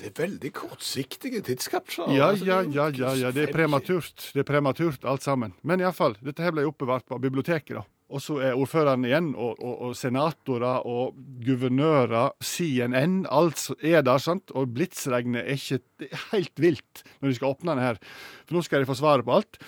Det 0.00 0.10
er 0.10 0.16
veldig 0.20 0.52
kortsiktige 0.52 1.40
tidskapsler. 1.44 2.12
Ja, 2.14 2.30
Altså, 2.32 2.44
ja, 2.44 2.60
ja, 2.62 2.88
ja, 2.92 3.12
ja, 3.16 3.30
det 3.32 3.48
er 3.48 3.52
prematurt. 3.52 4.30
Det 4.34 4.42
er 4.42 4.48
prematurt 4.48 5.04
alt 5.08 5.24
sammen. 5.24 5.54
Men 5.62 5.80
iallfall, 5.80 6.16
dette 6.24 6.44
her 6.44 6.52
ble 6.52 6.66
oppbevart 6.68 7.06
på 7.08 7.18
biblioteket, 7.22 7.78
da. 7.78 7.84
Og 8.06 8.22
så 8.22 8.36
er 8.38 8.54
ordføreren 8.54 9.02
igjen, 9.08 9.32
og, 9.34 9.56
og, 9.58 9.80
og 9.88 9.96
senatorer 9.98 10.84
og 10.86 11.16
guvernører, 11.42 12.36
CNN, 12.44 13.24
alt 13.34 13.64
er 13.82 14.04
der, 14.06 14.22
sant. 14.22 14.52
Og 14.54 14.70
blitsregnet 14.76 15.42
er 15.42 15.56
ikke 15.58 15.80
Det 15.98 16.10
er 16.12 16.26
helt 16.36 16.60
vilt 16.62 17.02
når 17.18 17.32
de 17.32 17.38
skal 17.38 17.54
åpne 17.56 17.74
den 17.74 17.82
her. 17.82 18.02
For 18.46 18.58
nå 18.58 18.62
skal 18.62 18.84
de 18.84 18.90
få 18.90 18.98
svaret 19.00 19.26
på 19.26 19.40
alt. 19.40 19.58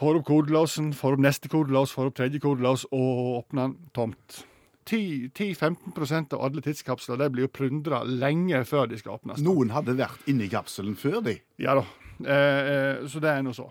Får 0.00 0.16
opp 0.16 0.28
kodelåsen, 0.30 0.94
får 0.96 1.18
opp 1.18 1.26
neste 1.26 1.50
kodelås, 1.52 1.92
får 1.92 2.08
opp 2.08 2.16
tredje 2.16 2.40
kodelås, 2.40 2.86
og 2.94 3.42
åpner 3.42 3.68
den 3.68 3.90
tomt. 3.92 4.44
10-15% 4.88 6.34
av 6.34 6.44
alle 6.44 6.62
tidskapsler 6.64 7.20
de 7.20 7.28
blir 7.32 7.46
jo 7.46 7.52
plyndra 7.52 8.02
lenge 8.08 8.62
før 8.68 8.88
de 8.90 8.98
skal 9.00 9.18
åpnes. 9.18 9.42
Noen 9.44 9.72
hadde 9.74 9.98
vært 9.98 10.28
inni 10.30 10.48
kapselen 10.50 10.96
før 10.98 11.20
de. 11.26 11.36
Ja 11.60 11.76
da. 11.78 11.84
Eh, 12.20 12.60
eh, 12.72 13.08
så 13.08 13.22
det 13.22 13.32
er 13.32 13.44
nå 13.44 13.54
så. 13.56 13.68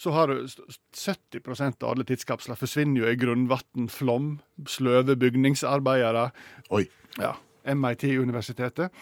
Så 0.00 0.10
har 0.14 0.30
du 0.30 0.46
70% 0.46 1.84
av 1.84 1.92
alle 1.92 2.06
tidskapsler 2.08 2.58
forsvinner 2.58 3.04
jo 3.04 3.10
i 3.10 3.18
grunnvann, 3.18 3.88
flom, 3.92 4.34
sløve 4.66 5.16
bygningsarbeidere. 5.20 6.30
Oi. 6.74 6.86
Ja. 7.20 7.36
MIT-universitetet 7.64 8.92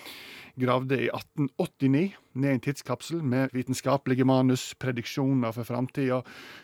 gravde 0.61 0.99
i 1.01 1.09
1889 1.09 2.13
ned 2.33 2.53
en 2.53 2.61
tidskapsel 2.61 3.23
med 3.25 3.55
vitenskapelige 3.57 4.27
manus, 4.29 4.75
prediksjoner 4.81 5.53
for 5.57 5.65
framtida, 5.65 6.21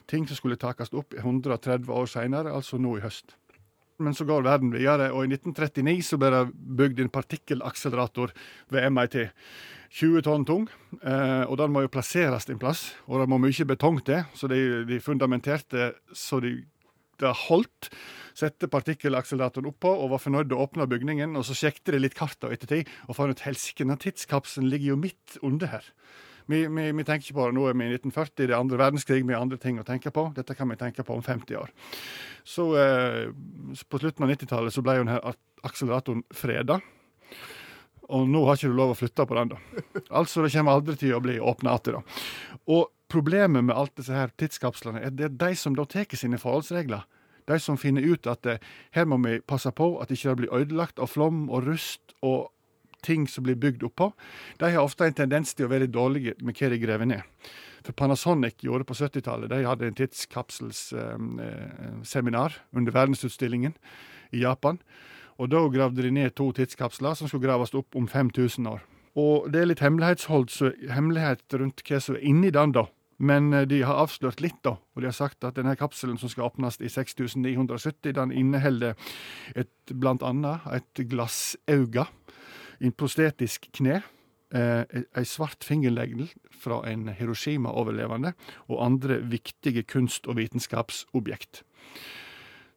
ting 0.07 0.29
som 0.29 0.37
skulle 0.37 0.61
takast 0.61 0.95
opp 0.95 1.17
130 1.17 1.89
år 1.93 2.11
seinere, 2.11 2.53
altså 2.53 2.79
nå 2.79 2.99
i 2.99 3.05
høst. 3.05 3.37
Men 3.99 4.15
så 4.15 4.27
går 4.29 4.47
verden 4.47 4.71
videre, 4.71 5.11
og 5.11 5.27
i 5.27 5.33
1939 5.35 6.05
så 6.07 6.19
ble 6.21 6.31
det 6.35 6.45
bygd 6.79 7.03
en 7.03 7.13
partikkelakselerator 7.13 8.35
ved 8.71 8.87
MIT. 8.95 9.19
20 9.99 10.23
tonn 10.23 10.45
tung, 10.45 10.67
eh, 11.01 11.45
og 11.49 11.57
den 11.59 11.73
må 11.73 11.83
jo 11.83 11.91
plasseres 11.93 12.47
en 12.53 12.61
plass. 12.61 12.93
Og 13.09 13.23
det 13.23 13.29
må 13.33 13.41
mye 13.43 13.69
betong 13.69 14.03
til, 14.05 14.27
så 14.37 14.51
de, 14.51 14.85
de 14.87 15.01
fundamenterte 15.03 15.93
så 16.13 16.43
de, 16.45 16.61
det 17.19 17.35
holdt. 17.49 17.91
Sette 18.39 18.69
partikkelakseleratoren 18.71 19.71
oppå 19.73 19.91
og 19.91 20.13
var 20.13 20.23
fornøyd 20.23 20.55
å 20.55 20.63
åpne 20.67 20.87
bygningen. 20.91 21.35
Og 21.39 21.47
så 21.49 21.57
sjekket 21.59 21.95
de 21.95 22.03
litt 22.05 22.19
kartet 22.19 22.53
etter 22.53 22.55
ettertid 22.85 22.93
og 23.09 23.19
fant 23.19 23.35
ut 23.35 23.47
helsike, 23.49 23.89
tidskapselen 24.05 24.71
ligger 24.71 24.95
jo 24.95 25.03
midt 25.09 25.39
under 25.43 25.75
her. 25.75 25.91
Vi, 26.49 26.63
vi, 26.65 26.85
vi 26.97 27.05
tenker 27.05 27.27
ikke 27.27 27.37
på 27.37 27.47
det 27.51 27.57
nå 27.59 27.67
er 27.69 27.75
vi 27.77 27.87
i 27.91 27.97
1940, 27.99 28.35
det 28.41 28.53
er 28.55 28.57
andre 28.57 28.81
verdenskrig, 28.81 29.21
vi 29.29 29.35
har 29.37 29.45
andre 29.45 29.59
ting 29.61 29.81
å 29.81 29.85
tenke 29.85 30.13
på. 30.15 30.31
Dette 30.37 30.57
kan 30.57 30.71
vi 30.73 30.79
tenke 30.81 31.05
på 31.05 31.17
om 31.19 31.25
50 31.25 31.59
år. 31.61 31.73
Så 32.49 32.71
eh, 32.81 33.27
på 33.85 34.01
slutten 34.01 34.25
av 34.25 34.33
90-tallet 34.33 34.73
så 34.73 34.85
ble 34.85 34.97
jo 34.97 35.05
denne 35.05 35.35
akseleratoren 35.69 36.25
freda. 36.33 36.79
Og 38.09 38.25
nå 38.33 38.47
har 38.47 38.57
ikke 38.57 38.73
du 38.73 38.79
lov 38.79 38.95
å 38.95 38.97
flytte 38.97 39.27
på 39.29 39.37
den, 39.37 39.53
da. 39.53 39.59
Altså, 40.09 40.41
det 40.41 40.55
kommer 40.55 40.79
aldri 40.79 40.97
til 40.97 41.13
å 41.13 41.21
bli 41.21 41.37
åpna 41.37 41.77
igjen, 41.77 41.99
da. 41.99 42.23
Og 42.73 42.89
problemet 43.13 43.69
med 43.69 43.77
alt 43.77 43.93
disse 44.01 44.17
her 44.17 44.33
tidskapslene 44.41 45.05
er 45.05 45.13
det 45.13 45.29
er 45.29 45.37
de 45.45 45.55
som 45.61 45.77
da 45.77 45.85
tar 45.85 46.09
sine 46.17 46.41
forholdsregler. 46.41 47.05
De 47.49 47.57
som 47.61 47.77
finner 47.81 48.05
ut 48.05 48.25
at 48.29 48.49
eh, 48.49 48.65
her 48.97 49.05
må 49.09 49.21
vi 49.25 49.43
passe 49.45 49.69
på 49.77 49.99
at 50.01 50.13
ikke 50.13 50.33
det 50.33 50.41
blir 50.41 50.57
ødelagt 50.63 51.01
av 51.01 51.13
flom 51.13 51.51
og 51.53 51.69
rust 51.69 52.17
og 52.25 52.49
ting 53.05 53.29
som 53.29 53.45
blir 53.47 53.57
bygd 53.61 53.83
oppå. 53.89 54.07
De 54.59 54.65
har 54.75 54.83
ofte 54.83 55.05
en 55.07 55.15
tendens 55.15 55.55
til 55.55 55.65
å 55.67 55.73
være 55.73 55.93
dårlige 55.93 56.35
med 56.43 56.55
hva 56.59 56.69
de 56.73 56.83
graver 56.83 57.07
ned. 57.09 57.23
For 57.87 57.93
Panasonic 57.97 58.57
gjorde 58.65 58.89
på 58.89 58.99
70-tallet, 58.99 59.49
de 59.53 59.59
hadde 59.65 59.87
en 59.89 59.99
tidskapselsseminar 59.99 62.51
under 62.77 62.93
verdensutstillingen 62.93 63.75
i 64.35 64.39
Japan. 64.43 64.77
Og 65.39 65.45
da 65.53 65.61
gravde 65.71 66.03
de 66.03 66.11
ned 66.13 66.31
to 66.37 66.53
tidskapsler 66.53 67.15
som 67.15 67.29
skulle 67.31 67.47
graves 67.47 67.75
opp 67.79 67.97
om 67.97 68.09
5000 68.11 68.67
år. 68.67 68.81
Og 69.19 69.51
det 69.53 69.61
er 69.63 69.69
litt 69.71 69.83
hemmelighet 69.83 71.55
rundt 71.59 71.83
hva 71.87 71.99
som 72.03 72.15
er 72.19 72.27
inni 72.27 72.51
den, 72.55 72.73
da. 72.75 72.85
Men 73.19 73.53
eh, 73.53 73.67
de 73.67 73.83
har 73.83 73.99
avslørt 73.99 74.43
litt, 74.43 74.61
da. 74.67 74.77
Og 74.95 75.03
de 75.03 75.11
har 75.11 75.17
sagt 75.17 75.45
at 75.47 75.59
denne 75.59 75.75
kapselen 75.79 76.19
som 76.21 76.31
skal 76.31 76.49
åpnes 76.49 76.79
i 76.81 76.91
6970, 76.93 78.15
den 78.15 78.35
inneholder 78.35 78.95
et, 79.59 79.73
blant 79.91 80.23
annet 80.27 80.67
et 80.75 81.03
glassauga, 81.11 82.09
en 82.81 82.95
prostetisk 82.95 83.69
kne, 83.77 84.03
eh, 84.55 84.85
ei 85.17 85.25
svart 85.25 85.65
fingernegl 85.65 86.29
fra 86.51 86.83
en 86.91 87.09
Hiroshima-overlevende 87.09 88.35
og 88.69 88.85
andre 88.85 89.21
viktige 89.23 89.83
kunst- 89.83 90.29
og 90.29 90.37
vitenskapsobjekt. 90.37 91.63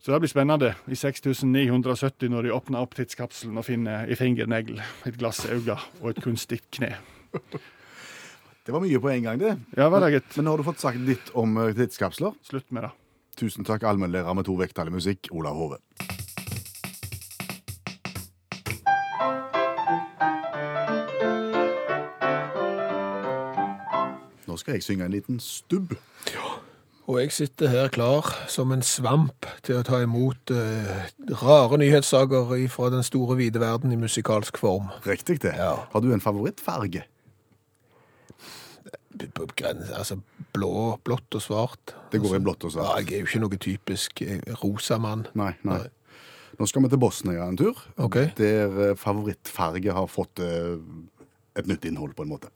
Så 0.01 0.11
det 0.11 0.21
blir 0.23 0.31
spennende 0.31 0.73
i 0.89 0.95
6970 0.97 2.29
når 2.29 2.47
de 2.47 2.53
åpner 2.55 2.81
opp 2.81 2.95
tidskapselen 2.97 3.57
og 3.57 3.67
finner 3.67 4.07
ei 4.09 4.17
fingernegl, 4.17 4.81
et 5.05 5.17
glass 5.21 5.45
øye 5.45 5.77
og 6.01 6.09
et 6.09 6.23
kunstig 6.23 6.61
kne. 6.71 6.95
Det 8.61 8.75
var 8.75 8.83
mye 8.83 8.99
på 9.01 9.09
en 9.09 9.23
gang, 9.25 9.39
det. 9.41 9.55
Ja, 9.73 9.87
var 9.89 10.03
det 10.05 10.11
gitt. 10.13 10.35
Men 10.37 10.45
nå 10.45 10.51
har 10.53 10.61
du 10.61 10.67
fått 10.67 10.83
sagt 10.83 11.01
litt 11.01 11.31
om 11.33 11.57
eh, 11.57 11.73
tidskapsler. 11.73 12.35
Slutt 12.45 12.69
med 12.69 12.85
det. 12.85 12.91
Tusen 13.41 13.65
takk, 13.65 13.87
allmennlærer 13.89 14.37
med 14.37 14.45
to 14.45 14.53
vekttall 14.59 14.91
i 14.91 14.93
musikk, 14.93 15.31
Olav 15.33 15.57
Hove. 15.57 15.81
Skal 24.61 24.77
jeg 24.77 24.85
synge 24.85 25.07
en 25.07 25.15
liten 25.15 25.39
stubb. 25.43 25.95
Og 27.09 27.17
jeg 27.19 27.33
sitter 27.33 27.71
her 27.71 27.89
klar 27.91 28.27
som 28.51 28.71
en 28.71 28.83
svamp 28.85 29.47
til 29.65 29.79
å 29.79 29.85
ta 29.85 29.99
imot 30.03 30.53
eh, 30.53 31.07
rare 31.41 31.79
nyhetssaker 31.81 32.53
fra 32.71 32.91
den 32.93 33.03
store 33.03 33.35
vide 33.39 33.59
verden 33.59 33.91
i 33.91 33.99
musikalsk 33.99 34.61
form. 34.61 34.91
Riktig 35.07 35.41
det. 35.43 35.55
Ja. 35.57 35.87
Har 35.91 36.05
du 36.05 36.11
en 36.13 36.23
favorittfarge? 36.23 37.03
Altså 39.21 40.21
blå, 40.55 40.97
blått 41.03 41.35
og 41.35 41.43
svart. 41.43 41.95
Det 42.13 42.21
går 42.23 42.37
i 42.37 42.43
blått 42.45 42.63
og 42.69 42.71
Ja, 42.71 42.77
svart. 42.77 43.09
jeg 43.09 43.17
er 43.17 43.25
jo 43.25 43.29
ikke 43.29 43.43
noe 43.43 43.59
typisk 43.61 44.23
rosa 44.63 44.97
mann. 45.01 45.27
Nei, 45.37 45.51
nei. 45.67 45.81
Nå 46.61 46.67
skal 46.69 46.83
vi 46.85 46.93
til 46.93 47.01
Bosnia 47.01 47.47
en 47.49 47.57
tur, 47.57 47.77
okay. 47.97 48.29
der 48.37 48.91
eh, 48.91 48.97
favorittfarge 48.99 49.93
har 49.97 50.07
fått 50.11 50.39
eh, 50.43 50.77
et 51.57 51.67
nytt 51.67 51.87
innhold, 51.89 52.13
på 52.13 52.23
en 52.23 52.29
måte. 52.29 52.51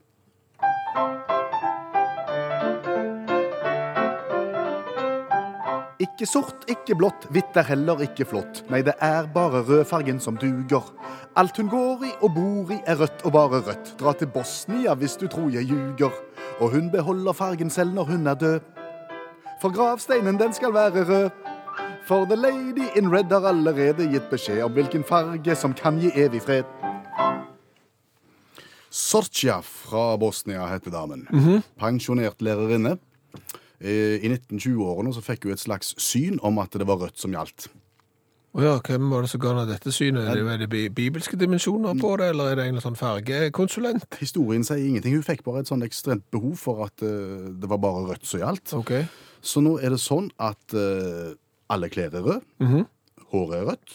Ikke 6.16 6.30
sort, 6.32 6.62
ikke 6.72 6.96
blått, 6.96 7.26
hvitt 7.36 7.58
er 7.60 7.66
heller 7.68 8.00
ikke 8.06 8.24
flott. 8.24 8.62
Nei, 8.72 8.80
det 8.88 8.94
er 9.04 9.26
bare 9.34 9.60
rødfargen 9.68 10.22
som 10.24 10.38
duger. 10.40 10.86
Alt 11.36 11.58
hun 11.60 11.68
går 11.68 12.06
i 12.08 12.12
og 12.24 12.30
bor 12.38 12.70
i 12.72 12.78
er 12.88 13.02
rødt 13.02 13.26
og 13.28 13.34
bare 13.36 13.60
rødt. 13.66 13.90
Dra 14.00 14.14
til 14.16 14.30
Bosnia 14.32 14.94
hvis 14.96 15.18
du 15.20 15.26
tror 15.28 15.50
jeg 15.52 15.68
ljuger. 15.68 16.16
Og 16.64 16.72
hun 16.72 16.88
beholder 16.94 17.36
fargen 17.36 17.70
selv 17.70 17.92
når 17.98 18.08
hun 18.14 18.32
er 18.32 18.40
død. 18.40 18.60
For 19.60 19.76
gravsteinen 19.76 20.40
den 20.40 20.56
skal 20.56 20.72
være 20.74 21.04
rød. 21.10 21.28
For 22.08 22.24
The 22.24 22.38
Lady 22.40 22.88
in 22.96 23.12
Red 23.12 23.36
har 23.36 23.50
allerede 23.52 24.08
gitt 24.08 24.32
beskjed 24.32 24.62
om 24.64 24.72
hvilken 24.72 25.04
farge 25.04 25.56
som 25.60 25.76
kan 25.76 26.00
gi 26.00 26.14
evig 26.16 26.46
fred. 26.48 26.64
Sorcia 28.88 29.60
fra 29.60 30.16
Bosnia 30.16 30.64
heter 30.72 30.96
damen. 30.96 31.28
Pensjonert 31.76 32.40
lærerinne. 32.40 32.96
Eh, 33.80 34.20
I 34.24 34.30
1920-årene 34.32 35.14
så 35.16 35.24
fikk 35.26 35.48
hun 35.48 35.56
et 35.56 35.64
slags 35.64 35.96
syn 36.02 36.40
om 36.46 36.62
at 36.64 36.76
det 36.78 36.88
var 36.88 37.02
rødt 37.02 37.20
som 37.22 37.34
gjaldt. 37.36 37.68
Å 38.56 38.62
ja, 38.64 38.76
hvem 38.80 39.10
var 39.12 39.26
det 39.26 39.30
som 39.34 39.42
ga 39.44 39.50
henne 39.52 39.66
dette 39.68 39.92
synet? 39.92 40.30
Er 40.32 40.38
det, 40.40 40.44
er 40.48 40.62
det 40.64 40.84
bibelske 40.96 41.36
dimensjoner 41.36 41.98
på 42.00 42.14
det, 42.22 42.30
eller 42.32 42.54
er 42.54 42.60
det 42.62 42.68
en 42.72 42.80
sånn 42.80 42.96
fargekonsulent? 42.96 44.06
Historien 44.22 44.64
sier 44.64 44.80
ingenting. 44.80 45.18
Hun 45.18 45.26
fikk 45.28 45.44
bare 45.44 45.66
et 45.66 45.72
sånn 45.72 45.84
ekstremt 45.84 46.24
behov 46.32 46.54
for 46.62 46.86
at 46.86 47.04
uh, 47.04 47.50
det 47.52 47.68
var 47.68 47.82
bare 47.84 48.06
rødt 48.14 48.24
som 48.30 48.40
gjaldt. 48.40 48.72
Okay. 48.80 49.10
Så 49.44 49.60
nå 49.66 49.76
er 49.84 49.92
det 49.92 50.00
sånn 50.00 50.30
at 50.40 50.72
uh, 50.72 51.36
alle 51.68 51.92
klær 51.92 52.16
er 52.16 52.24
røde. 52.24 52.44
Mhm. 52.64 52.86
Håret 53.36 53.58
er 53.58 53.66
rødt. 53.68 53.94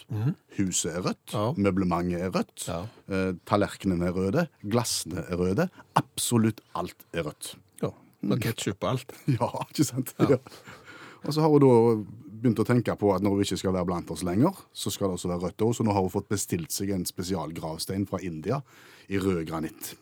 Huset 0.59 0.91
er 0.99 1.05
rødt. 1.07 1.33
Ja. 1.33 1.47
Møblementet 1.57 2.21
er 2.27 2.33
rødt. 2.35 2.67
Ja. 2.69 2.83
uh, 3.09 3.31
tallerkenene 3.49 4.11
er 4.11 4.17
røde. 4.19 4.45
Glassene 4.69 5.25
er 5.25 5.41
røde. 5.41 5.71
Absolutt 5.97 6.61
alt 6.77 7.07
er 7.17 7.31
rødt. 7.31 7.55
Ja. 8.21 8.33
Med 8.33 8.43
ketsjup 8.45 8.83
og 8.85 8.91
alt. 8.95 9.15
Ja, 9.39 9.51
ikke 9.69 9.87
sant? 9.89 10.15
Ja. 10.21 10.37
Og 11.25 11.35
så 11.35 11.45
har 11.45 11.53
hun 11.53 11.65
da 11.65 11.73
begynt 12.41 12.61
å 12.63 12.67
tenke 12.69 12.95
på 12.97 13.11
at 13.15 13.25
når 13.25 13.35
hun 13.35 13.45
ikke 13.45 13.59
skal 13.61 13.75
være 13.77 13.89
blant 13.89 14.11
oss 14.13 14.25
lenger, 14.25 14.57
så 14.73 14.93
skal 14.93 15.11
det 15.11 15.19
også 15.19 15.31
være 15.33 15.49
rødt 15.49 15.65
òg. 15.67 15.75
Så 15.77 15.85
nå 15.85 15.95
har 15.97 16.05
hun 16.05 16.13
fått 16.13 16.31
bestilt 16.33 16.73
seg 16.73 16.93
en 16.97 17.05
spesialgravstein 17.09 18.07
fra 18.09 18.21
India 18.25 18.63
i 19.09 19.21
rød 19.21 19.45
granitt. 19.51 19.95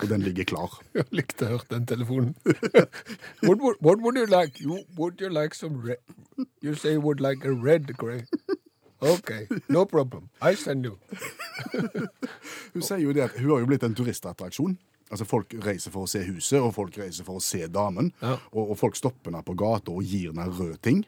Og 0.00 0.08
den 0.08 0.24
ligger 0.24 0.44
klar. 0.44 0.72
Jeg 0.96 1.08
likte 1.16 1.46
å 1.46 1.54
høre 1.54 1.68
den 1.72 1.86
telefonen. 1.88 2.34
what, 3.46 3.60
would, 3.60 3.80
what 3.80 4.00
would 4.04 4.16
you 4.20 4.26
like? 4.28 4.60
You, 4.60 4.82
would 4.96 5.20
you 5.20 5.30
like 5.32 5.56
some 5.56 5.80
red? 5.80 6.00
You 6.60 6.74
say 6.74 6.92
you 6.96 7.00
would 7.00 7.20
like 7.20 7.44
a 7.44 7.52
red 7.52 7.96
grey. 7.96 8.24
OK, 9.00 9.46
no 9.68 9.84
problem. 9.84 10.28
I 10.40 10.54
send 10.56 10.84
you. 10.88 10.96
Hun 12.72 12.82
sier 12.82 13.00
jo 13.02 13.12
det 13.12 13.26
at 13.26 13.34
hun 13.36 13.50
har 13.52 13.60
jo 13.60 13.68
blitt 13.68 13.84
en 13.84 13.96
turistattraksjon. 13.96 14.76
Altså 15.10 15.26
Folk 15.28 15.54
reiser 15.62 15.94
for 15.94 16.06
å 16.06 16.10
se 16.10 16.22
huset, 16.26 16.58
og 16.58 16.72
folk 16.74 16.96
reiser 16.98 17.26
for 17.26 17.38
å 17.38 17.44
se 17.44 17.62
damen. 17.70 18.10
Ja. 18.22 18.36
Og, 18.52 18.72
og 18.72 18.78
folk 18.80 18.98
stopper 18.98 19.30
henne 19.30 19.44
på 19.46 19.54
gata 19.58 19.94
og 19.94 20.02
gir 20.02 20.32
henne 20.32 20.48
røde 20.50 20.80
ting. 20.82 21.04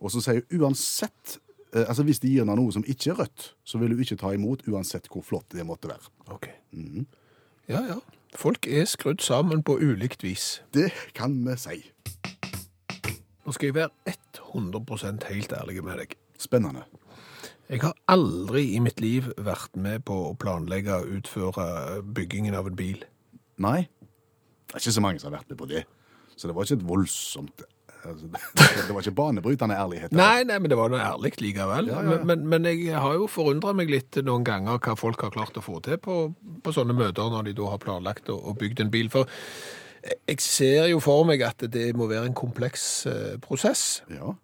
Og 0.00 0.14
så 0.14 0.22
sier 0.24 0.40
hun 0.48 0.68
uansett 0.68 1.38
eh, 1.74 1.84
Altså 1.84 2.06
Hvis 2.08 2.22
de 2.22 2.32
gir 2.32 2.44
henne 2.44 2.56
noe 2.56 2.72
som 2.72 2.86
ikke 2.88 3.12
er 3.12 3.20
rødt, 3.24 3.50
så 3.68 3.80
vil 3.82 3.92
hun 3.92 4.04
ikke 4.04 4.20
ta 4.20 4.32
imot 4.36 4.64
uansett 4.70 5.10
hvor 5.12 5.26
flott 5.26 5.50
det 5.52 5.66
måtte 5.68 5.90
være. 5.92 6.08
Ok. 6.32 6.48
Ja, 7.68 7.82
ja. 7.84 7.98
Folk 8.36 8.66
er 8.68 8.84
skrudd 8.88 9.20
sammen 9.24 9.62
på 9.64 9.78
ulikt 9.80 10.24
vis. 10.24 10.62
Det 10.76 10.90
kan 11.16 11.36
vi 11.44 11.56
si. 11.60 11.78
Nå 13.44 13.54
skal 13.56 13.70
jeg 13.70 13.78
være 13.78 14.16
100% 14.52 15.28
helt 15.30 15.52
ærlig 15.56 15.84
med 15.84 16.02
deg. 16.02 16.16
Spennende. 16.38 16.84
Jeg 17.68 17.80
har 17.82 17.92
aldri 18.08 18.62
i 18.76 18.80
mitt 18.80 19.00
liv 19.00 19.26
vært 19.36 19.74
med 19.76 20.04
på 20.08 20.14
å 20.30 20.34
planlegge 20.40 20.94
og 21.02 21.18
utføre 21.18 21.64
byggingen 22.16 22.56
av 22.56 22.68
en 22.70 22.76
bil. 22.76 23.02
Nei. 23.62 23.80
Det 24.68 24.76
er 24.76 24.84
ikke 24.84 24.98
så 24.98 25.04
mange 25.04 25.20
som 25.22 25.32
har 25.32 25.40
vært 25.40 25.52
med 25.52 25.60
på 25.60 25.68
det. 25.70 25.84
Så 26.38 26.48
det 26.48 26.54
var 26.54 26.66
ikke 26.66 26.78
et 26.78 26.86
voldsomt 26.86 27.64
altså, 28.04 28.28
Det 28.86 28.94
var 28.94 29.00
ikke 29.00 29.14
banebrytende 29.18 29.74
ærlighet. 29.74 30.12
Nei, 30.12 30.44
nei, 30.46 30.58
men 30.58 30.70
det 30.70 30.78
var 30.78 30.92
noe 30.92 31.02
ærlig 31.02 31.32
likevel. 31.42 31.90
Ja, 31.90 32.02
ja, 32.02 32.18
ja. 32.18 32.24
Men, 32.28 32.46
men 32.48 32.68
jeg 32.68 32.94
har 32.94 33.16
jo 33.18 33.26
forundret 33.30 33.78
meg 33.78 33.90
litt 33.92 34.20
noen 34.26 34.46
ganger 34.46 34.78
hva 34.84 34.96
folk 34.98 35.24
har 35.26 35.34
klart 35.34 35.58
å 35.58 35.64
få 35.64 35.80
til 35.84 35.98
på, 36.02 36.20
på 36.64 36.74
sånne 36.74 36.96
møter 36.96 37.32
når 37.32 37.50
de 37.50 37.56
da 37.58 37.70
har 37.72 37.82
planlagt 37.82 38.30
og, 38.32 38.42
og 38.44 38.58
bygd 38.62 38.84
en 38.84 38.92
bil. 38.94 39.10
For 39.12 39.30
jeg 40.04 40.42
ser 40.44 40.90
jo 40.92 41.00
for 41.02 41.26
meg 41.28 41.42
at 41.46 41.64
det 41.72 41.90
må 41.98 42.06
være 42.10 42.30
en 42.30 42.38
kompleks 42.38 42.84
eh, 43.10 43.38
prosess. 43.42 44.04
Ja. 44.12 44.36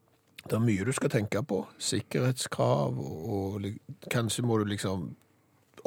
Det 0.44 0.58
er 0.58 0.64
mye 0.64 0.84
du 0.84 0.92
skal 0.92 1.12
tenke 1.12 1.40
på. 1.46 1.62
Sikkerhetskrav, 1.80 2.98
og, 3.00 3.60
og 3.62 4.10
kanskje 4.12 4.44
må 4.44 4.58
du 4.60 4.66
liksom 4.68 5.12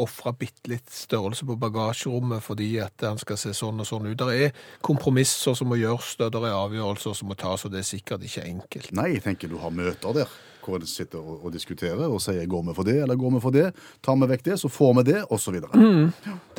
ofre 0.01 0.33
bitte 0.37 0.71
litt 0.71 0.91
størrelse 0.93 1.45
på 1.47 1.57
bagasjerommet 1.61 2.43
fordi 2.45 2.69
at 2.83 3.05
han 3.05 3.19
skal 3.21 3.39
se 3.41 3.53
sånn 3.57 3.81
og 3.83 3.89
sånn 3.89 4.09
ut. 4.09 4.19
Det 4.19 4.47
er 4.47 4.59
kompromisser 4.85 5.57
som 5.57 5.71
må 5.71 5.79
gjøres, 5.79 6.15
det 6.19 6.29
er 6.29 6.51
avgjørelser 6.51 7.17
som 7.17 7.31
må 7.31 7.37
tas, 7.39 7.65
og 7.65 7.73
det 7.73 7.81
er 7.81 7.89
sikkert 7.89 8.25
ikke 8.27 8.45
enkelt. 8.45 8.93
Nei, 8.97 9.13
jeg 9.15 9.25
tenker 9.25 9.51
du 9.51 9.57
har 9.61 9.73
møter 9.73 10.21
der 10.21 10.37
hvor 10.67 10.81
en 10.83 10.89
sitter 10.89 11.23
og, 11.23 11.45
og 11.47 11.53
diskuterer 11.55 12.09
og 12.11 12.19
sier 12.19 12.47
går 12.49 12.65
vi 12.67 12.73
for 12.75 12.87
det 12.87 12.97
eller 12.99 13.15
går 13.15 13.37
vi 13.37 13.43
for 13.45 13.55
det. 13.55 13.67
Tar 14.03 14.17
vi 14.19 14.27
vekk 14.33 14.45
det, 14.49 14.59
så 14.59 14.71
får 14.71 14.97
vi 14.97 15.03
det, 15.13 15.21
osv. 15.31 15.61
Mm. 15.63 16.09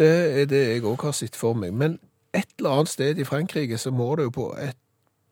Det 0.01 0.13
er 0.43 0.49
det 0.49 0.63
jeg 0.65 0.85
òg 0.89 1.05
har 1.05 1.17
sett 1.17 1.37
for 1.37 1.59
meg. 1.59 1.75
Men 1.77 1.99
et 2.33 2.49
eller 2.59 2.79
annet 2.79 2.93
sted 2.93 3.21
i 3.21 3.27
Frankrike 3.29 3.79
så 3.79 3.93
må 3.93 4.15
det 4.17 4.29
jo 4.29 4.37
på 4.39 4.47
et 4.63 4.79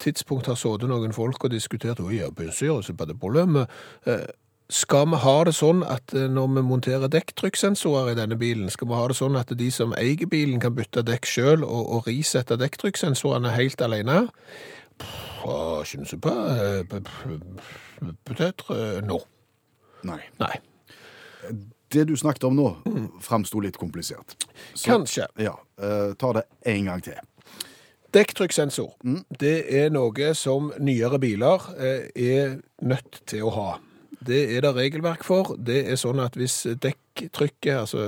tidspunkt 0.03 0.51
ha 0.51 0.57
sittet 0.59 0.91
noen 0.91 1.15
folk 1.17 1.45
og 1.45 1.53
diskutert 1.53 2.03
«Oi, 2.05 2.19
ja, 2.19 2.29
på 2.29 2.45
det 2.45 2.53
Eh, 4.05 4.27
Skal 4.69 5.07
vi 5.13 5.19
ha 5.23 5.35
det 5.47 5.53
sånn 5.55 5.85
at 5.87 6.11
eh, 6.17 6.25
når 6.33 6.49
vi 6.57 6.63
monterer 6.67 7.11
dekktrykkssensorer 7.13 8.13
i 8.13 8.17
denne 8.19 8.35
bilen, 8.41 8.67
skal 8.71 8.89
vi 8.91 8.97
ha 8.99 9.05
det 9.07 9.15
sånn 9.19 9.37
at 9.39 9.53
de 9.59 9.69
som 9.71 9.93
eier 9.95 10.27
bilen 10.27 10.59
kan 10.63 10.75
bytte 10.75 11.05
dekk 11.07 11.29
sjøl 11.31 11.63
og, 11.63 11.85
og 11.99 12.09
risette 12.11 12.57
dekktrykkssensorene 12.59 13.53
helt 13.55 13.81
alene? 13.87 14.25
Pff, 14.99 15.23
Je 15.87 16.19
på 16.19 16.33
non. 19.07 19.23
Nei. 20.07 20.19
Nei. 20.43 20.57
Det 21.95 22.03
du 22.09 22.17
snakket 22.19 22.45
om 22.49 22.57
nå, 22.59 22.67
framsto 23.23 23.61
litt 23.63 23.77
komplisert. 23.79 24.35
Så- 24.75 24.91
Kanskje. 24.91 25.29
Ja. 25.39 25.55
eh, 25.79 26.15
ta 26.19 26.33
det 26.33 26.43
en 26.67 26.85
gang 26.91 27.03
til. 27.07 27.15
Dekktrykkssensor, 28.13 28.97
det 29.39 29.55
er 29.75 29.91
noe 29.91 30.35
som 30.35 30.73
nyere 30.81 31.19
biler 31.23 31.61
eh, 31.79 32.11
er 32.17 32.59
nødt 32.83 33.23
til 33.27 33.43
å 33.47 33.51
ha. 33.55 33.69
Det 34.27 34.41
er 34.57 34.65
det 34.65 34.73
regelverk 34.77 35.25
for. 35.27 35.55
Det 35.59 35.85
er 35.91 35.99
sånn 36.01 36.21
at 36.23 36.37
hvis 36.39 36.65
dekktrykket 36.83 37.83
altså 37.85 38.03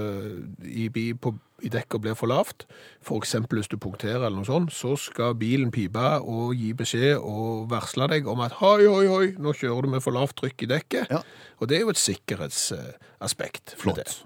i, 0.65 0.89
på, 1.15 1.33
i 1.65 1.73
dekket 1.73 2.05
blir 2.05 2.19
for 2.19 2.31
lavt, 2.31 2.67
for 3.05 3.23
eksempel 3.23 3.61
hvis 3.61 3.71
du 3.73 3.79
punkterer 3.81 4.27
eller 4.27 4.41
noe 4.41 4.49
sånt, 4.49 4.75
så 4.75 4.95
skal 5.01 5.37
bilen 5.39 5.73
pipe 5.75 6.07
og 6.21 6.55
gi 6.59 6.73
beskjed 6.79 7.19
og 7.19 7.69
varsle 7.73 8.11
deg 8.13 8.29
om 8.31 8.45
at 8.45 8.59
hoi, 8.61 8.87
hoi, 8.87 9.05
hoi, 9.11 9.27
nå 9.39 9.55
kjører 9.57 9.89
du 9.89 9.95
med 9.97 10.05
for 10.05 10.17
lavt 10.17 10.39
trykk 10.43 10.67
i 10.67 10.73
dekket. 10.75 11.13
Ja. 11.13 11.23
Og 11.59 11.71
det 11.71 11.79
er 11.79 11.87
jo 11.87 11.95
et 11.95 12.03
sikkerhetsaspekt. 12.03 13.79
Flott. 13.81 14.19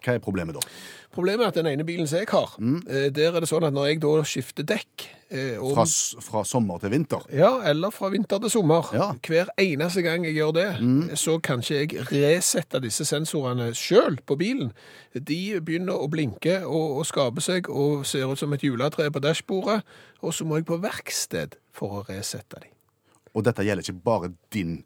Hva 0.00 0.16
er 0.16 0.22
problemet 0.24 0.56
da? 0.56 0.62
Problemet 1.10 1.44
er 1.44 1.50
at 1.50 1.56
den 1.58 1.66
ene 1.66 1.84
bilen 1.84 2.06
som 2.06 2.20
jeg 2.20 2.28
har, 2.30 2.52
mm. 2.58 2.82
der 3.16 3.34
er 3.34 3.42
det 3.42 3.48
sånn 3.50 3.66
at 3.66 3.74
når 3.74 3.88
jeg 3.88 3.98
da 4.04 4.12
skifter 4.30 4.66
dekk 4.68 5.06
eh, 5.34 5.56
og, 5.58 5.72
Fra, 5.74 5.84
fra 6.22 6.42
sommer 6.46 6.78
til 6.82 6.92
vinter? 6.94 7.24
Ja, 7.34 7.50
eller 7.66 7.90
fra 7.94 8.12
vinter 8.14 8.38
til 8.44 8.52
sommer. 8.52 8.92
Ja. 8.94 9.08
Hver 9.26 9.50
eneste 9.58 10.04
gang 10.06 10.24
jeg 10.28 10.36
gjør 10.38 10.54
det, 10.54 10.68
så 11.18 11.38
kan 11.42 11.64
ikke 11.66 11.80
jeg 11.80 12.06
resette 12.12 12.82
disse 12.84 13.06
sensorene 13.08 13.72
sjøl 13.74 14.20
på 14.26 14.38
bilen. 14.38 14.70
De 15.14 15.58
begynner 15.58 15.98
å 15.98 16.10
blinke 16.10 16.60
og, 16.62 17.00
og 17.00 17.08
skape 17.10 17.42
seg 17.42 17.70
og 17.70 18.06
ser 18.06 18.30
ut 18.30 18.38
som 18.38 18.54
et 18.54 18.64
juletre 18.66 19.10
på 19.10 19.22
dashbordet, 19.24 19.80
og 20.22 20.36
så 20.36 20.46
må 20.46 20.60
jeg 20.60 20.70
på 20.70 20.78
verksted 20.82 21.58
for 21.74 22.00
å 22.00 22.04
resette 22.06 22.62
dem. 22.62 22.70
Og 23.34 23.46
dette 23.46 23.66
gjelder 23.66 23.86
ikke 23.86 24.02
bare 24.06 24.32
din 24.54 24.80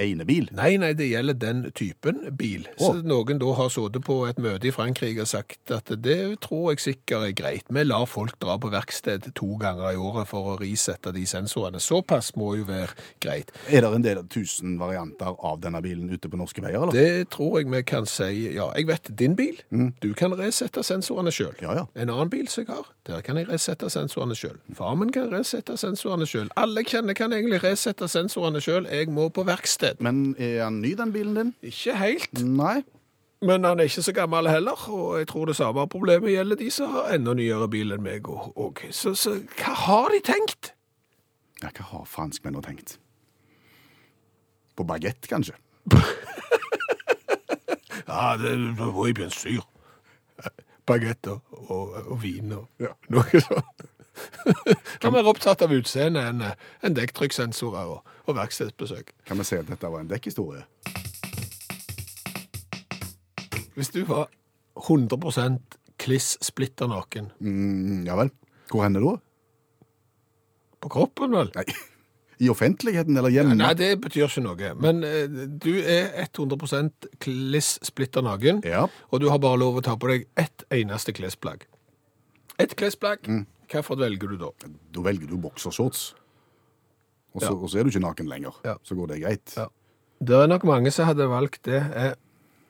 ene 0.00 0.26
bil? 0.28 0.48
Nei, 0.56 0.74
nei, 0.80 0.92
det 0.98 1.10
gjelder 1.10 1.36
den 1.40 1.62
typen 1.76 2.22
bil. 2.38 2.66
Så 2.80 2.92
Å. 2.96 3.02
noen 3.06 3.40
da 3.40 3.52
har 3.58 3.70
sittet 3.72 4.04
på 4.06 4.16
et 4.28 4.40
møte 4.42 4.68
i 4.70 4.74
Frankrike 4.74 5.24
og 5.24 5.30
sagt 5.30 5.72
at 5.74 5.90
det 6.02 6.18
tror 6.44 6.72
jeg 6.72 6.82
sikkert 6.84 7.28
er 7.28 7.34
greit. 7.36 7.66
Vi 7.70 7.84
lar 7.86 8.06
folk 8.10 8.38
dra 8.42 8.56
på 8.60 8.70
verksted 8.72 9.30
to 9.38 9.54
ganger 9.60 9.92
i 9.92 10.00
året 10.00 10.28
for 10.30 10.54
å 10.54 10.58
risette 10.60 11.12
de 11.16 11.24
sensorene. 11.28 11.80
Såpass 11.82 12.32
må 12.40 12.54
jo 12.58 12.66
være 12.68 12.96
greit. 13.22 13.52
Er 13.68 13.84
det 13.84 13.92
en 13.94 14.06
del 14.06 14.22
tusen 14.32 14.78
varianter 14.80 15.36
av 15.36 15.60
denne 15.62 15.82
bilen 15.84 16.10
ute 16.10 16.30
på 16.30 16.40
norske 16.40 16.62
veier, 16.64 16.82
eller? 16.82 16.94
Det 16.96 17.30
tror 17.34 17.60
jeg 17.60 17.70
vi 17.72 17.82
kan 17.86 18.06
si. 18.08 18.30
Ja, 18.56 18.70
jeg 18.76 18.88
vet 18.90 19.10
din 19.18 19.36
bil. 19.38 19.60
Du 20.02 20.12
kan 20.18 20.34
resette 20.38 20.82
sensorene 20.86 21.32
sjøl. 21.34 21.54
Ja, 21.62 21.74
ja. 21.76 21.86
En 21.94 22.10
annen 22.12 22.30
bil 22.32 22.48
som 22.48 22.64
jeg 22.64 22.72
har, 22.74 22.86
der 23.08 23.24
kan 23.26 23.38
jeg 23.40 23.48
resette 23.50 23.90
sensorene 23.92 24.36
sjøl. 24.38 24.58
Far 24.76 24.94
min 24.98 25.12
kan 25.14 25.30
resette 25.32 25.76
sensorene 25.80 26.26
sjøl. 26.28 26.50
Alle 26.60 26.84
kjenner 26.86 27.16
kan 27.18 27.32
egentlig 27.34 27.62
resette 27.64 28.08
sensorene 28.10 28.62
sjøl. 28.62 28.86
Jeg 28.90 29.10
må 29.12 29.28
på 29.34 29.44
verksted. 29.48 29.89
Men 29.98 30.34
er 30.38 30.64
han 30.64 30.80
ny, 30.80 30.94
den 30.98 31.12
bilen 31.12 31.36
din? 31.36 31.52
Ikke 31.66 31.96
helt. 31.98 32.42
Nei. 32.44 32.80
Men 33.42 33.64
han 33.64 33.80
er 33.80 33.88
ikke 33.88 34.04
så 34.04 34.12
gammel 34.12 34.48
heller, 34.52 34.76
og 34.92 35.18
jeg 35.18 35.28
tror 35.30 35.48
det 35.48 35.56
samme 35.56 35.86
problemet 35.88 36.34
gjelder 36.34 36.58
de 36.60 36.70
som 36.70 36.92
har 36.92 37.14
enda 37.14 37.32
nyere 37.34 37.68
bil 37.72 37.94
enn 37.96 38.04
meg 38.04 38.28
òg. 38.28 38.82
Så, 38.92 39.14
så 39.16 39.38
hva 39.56 39.76
har 39.86 40.12
de 40.12 40.20
tenkt? 40.26 40.74
Ja, 41.62 41.72
hva 41.72 41.86
har 41.94 42.04
franskmennene 42.08 42.64
tenkt? 42.66 42.98
På 44.76 44.84
bagett, 44.84 45.24
kanskje? 45.28 45.56
Ja, 48.10 48.36
det 48.36 48.56
var 48.78 49.06
i 49.08 49.12
bensyr. 49.14 49.60
syr. 49.60 51.28
og, 51.30 51.40
og, 51.70 51.92
og 52.10 52.22
vin 52.22 52.52
og 52.52 52.66
noe 53.08 53.40
sånt. 53.44 53.89
Han 55.02 55.10
er 55.10 55.14
mer 55.16 55.30
opptatt 55.30 55.62
av 55.64 55.72
utseendet 55.74 56.28
enn 56.30 56.44
en 56.46 56.96
dekktrykkssensorer 56.96 57.94
og, 57.96 58.12
og 58.26 58.36
verkstedsbesøk. 58.36 59.14
Kan 59.28 59.40
vi 59.40 59.46
si 59.48 59.58
at 59.60 59.70
dette 59.70 59.90
var 59.90 60.04
en 60.04 60.10
dekkhistorie? 60.10 60.64
Hvis 63.74 63.92
du 63.94 64.02
var 64.04 64.28
100 64.88 65.58
kliss 66.00 66.34
splitter 66.44 66.88
naken 66.88 67.30
Mm, 67.40 68.06
ja 68.06 68.16
vel. 68.16 68.30
Hvor 68.70 68.84
hender 68.86 69.04
da? 69.04 69.18
på 70.80 70.88
kroppen, 70.88 71.34
vel? 71.36 71.50
Nei. 71.54 71.64
I 72.40 72.48
offentligheten 72.48 73.16
eller 73.20 73.32
hjemme? 73.34 73.52
Nei, 73.60 73.74
det 73.76 73.90
betyr 74.00 74.24
ikke 74.24 74.42
noe. 74.46 74.70
Men 74.80 75.02
eh, 75.04 75.26
du 75.60 75.74
er 75.82 76.06
100 76.22 76.88
kliss 77.20 77.74
splitter 77.84 78.24
naken. 78.24 78.62
Ja. 78.64 78.86
Og 79.12 79.20
du 79.20 79.28
har 79.28 79.42
bare 79.44 79.60
lov 79.60 79.76
å 79.76 79.84
ta 79.84 79.98
på 80.00 80.08
deg 80.08 80.24
ett 80.40 80.64
eneste 80.72 81.12
klesplagg. 81.12 81.66
Ett 82.56 82.72
klesplagg. 82.80 83.28
Mm. 83.28 83.44
Hvilket 83.70 83.98
velger 84.00 84.28
du 84.32 84.36
da? 84.40 84.48
Da 84.94 85.00
velger 85.06 85.28
du 85.30 85.36
boksershorts. 85.38 86.14
Og 87.34 87.42
så, 87.42 87.46
Ja. 87.46 87.54
og 87.54 87.68
så 87.70 87.78
er 87.78 87.84
du 87.86 87.90
ikke 87.92 88.02
naken 88.02 88.26
lenger. 88.28 88.56
Ja. 88.64 88.74
Så 88.82 88.94
går 88.98 89.06
det 89.12 89.20
greit. 89.22 89.52
Ja. 89.56 89.66
Det 90.20 90.36
er 90.36 90.46
nok 90.50 90.64
mange 90.64 90.90
som 90.90 91.06
hadde 91.06 91.28
valgt 91.30 91.62
det. 91.64 91.82
eh, 91.96 92.14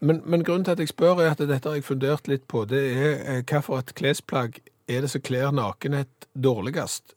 Men, 0.02 0.22
men 0.24 0.42
grunnen 0.44 0.64
til 0.64 0.72
at 0.72 0.78
jeg 0.78 0.88
spør, 0.88 1.18
er 1.20 1.30
at 1.34 1.38
dette 1.38 1.68
har 1.68 1.74
jeg 1.76 1.84
fundert 1.84 2.28
litt 2.28 2.46
på. 2.48 2.64
Det 2.68 2.78
er 2.96 3.18
eh, 3.36 3.42
hvilket 3.42 3.94
klesplagg 3.94 4.60
er 4.88 5.00
det 5.02 5.10
som 5.10 5.20
kler 5.20 5.50
nakenhet 5.52 6.08
dårligst? 6.40 7.14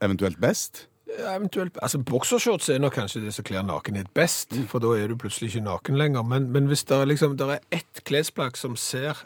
Eventuelt 0.00 0.38
best. 0.40 0.86
Eventuelt, 1.18 1.76
altså 1.82 1.98
Boksershorts 1.98 2.68
er 2.68 2.78
nok 2.78 2.92
kanskje 2.94 3.20
det 3.24 3.34
som 3.34 3.44
kler 3.44 3.62
nakenhet 3.64 4.08
best, 4.14 4.54
for 4.68 4.78
da 4.78 4.92
er 4.96 5.08
du 5.08 5.16
plutselig 5.16 5.50
ikke 5.54 5.64
naken 5.64 5.96
lenger. 5.98 6.22
Men, 6.22 6.50
men 6.52 6.66
hvis 6.68 6.84
det 6.84 6.96
er, 6.96 7.04
liksom, 7.08 7.36
det 7.36 7.48
er 7.48 7.58
ett 7.72 8.02
klesplagg 8.04 8.56
som 8.56 8.76
ser 8.76 9.24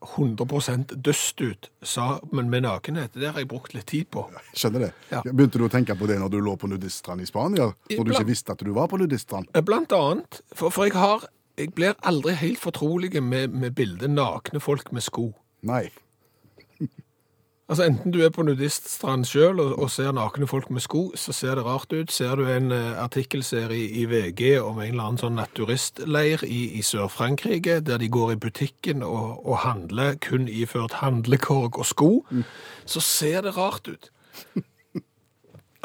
100% 0.00 0.94
døst 1.02 1.40
ut 1.40 1.70
sammen 1.82 2.50
med 2.52 2.66
nakenhet, 2.66 3.14
det 3.16 3.30
har 3.30 3.40
jeg 3.40 3.48
brukt 3.50 3.74
litt 3.74 3.86
tid 3.90 4.10
på. 4.12 4.26
Skjønner 4.54 4.86
det. 4.86 4.90
Ja. 5.10 5.22
Begynte 5.26 5.60
du 5.60 5.66
å 5.66 5.72
tenke 5.72 5.96
på 5.98 6.08
det 6.10 6.18
når 6.20 6.34
du 6.34 6.40
lå 6.44 6.56
på 6.60 6.68
nudiststrand 6.70 7.24
i 7.24 7.28
Spania? 7.28 7.70
Når 7.72 7.88
du 7.88 7.94
Iblant. 7.96 8.12
ikke 8.18 8.30
visste 8.30 8.52
at 8.56 8.64
du 8.64 8.72
var 8.76 8.90
på 8.92 9.00
nudiststrand? 9.00 9.48
Eh, 9.54 9.64
Blant 9.66 9.92
annet, 9.96 10.40
for, 10.54 10.74
for 10.74 10.88
jeg 10.88 10.96
har 10.98 11.26
jeg 11.56 11.72
blir 11.72 11.94
aldri 12.04 12.34
helt 12.36 12.60
fortrolig 12.60 13.16
med, 13.22 13.54
med 13.56 13.72
bildet 13.76 14.12
nakne 14.12 14.60
folk 14.60 14.90
med 14.92 15.04
sko. 15.04 15.30
Nei. 15.66 15.86
Altså 17.66 17.82
Enten 17.82 18.12
du 18.14 18.20
er 18.22 18.30
på 18.30 18.44
nudiststrand 18.46 19.24
sjøl 19.26 19.58
og, 19.58 19.72
og 19.82 19.88
ser 19.90 20.12
nakne 20.14 20.46
folk 20.46 20.68
med 20.70 20.84
sko, 20.84 21.08
så 21.18 21.32
ser 21.34 21.56
det 21.58 21.64
rart 21.66 21.90
ut. 21.90 22.12
Ser 22.14 22.38
du 22.38 22.44
en 22.46 22.70
uh, 22.70 22.94
artikkelserie 23.02 23.88
i 23.90 24.04
VG 24.06 24.60
om 24.60 24.78
en 24.78 24.92
eller 24.92 25.08
annen 25.08 25.18
sånn 25.18 25.34
naturistleir 25.34 26.44
i, 26.46 26.60
i 26.78 26.84
Sør-Frankrike, 26.86 27.80
der 27.82 27.98
de 27.98 28.10
går 28.12 28.36
i 28.36 28.38
butikken 28.46 29.02
og, 29.02 29.42
og 29.42 29.58
handler 29.64 30.14
kun 30.22 30.46
iført 30.46 31.00
handlekorg 31.02 31.80
og 31.82 31.90
sko, 31.90 32.10
så 32.86 33.02
ser 33.02 33.42
det 33.48 33.56
rart 33.58 33.90
ut. 33.90 34.10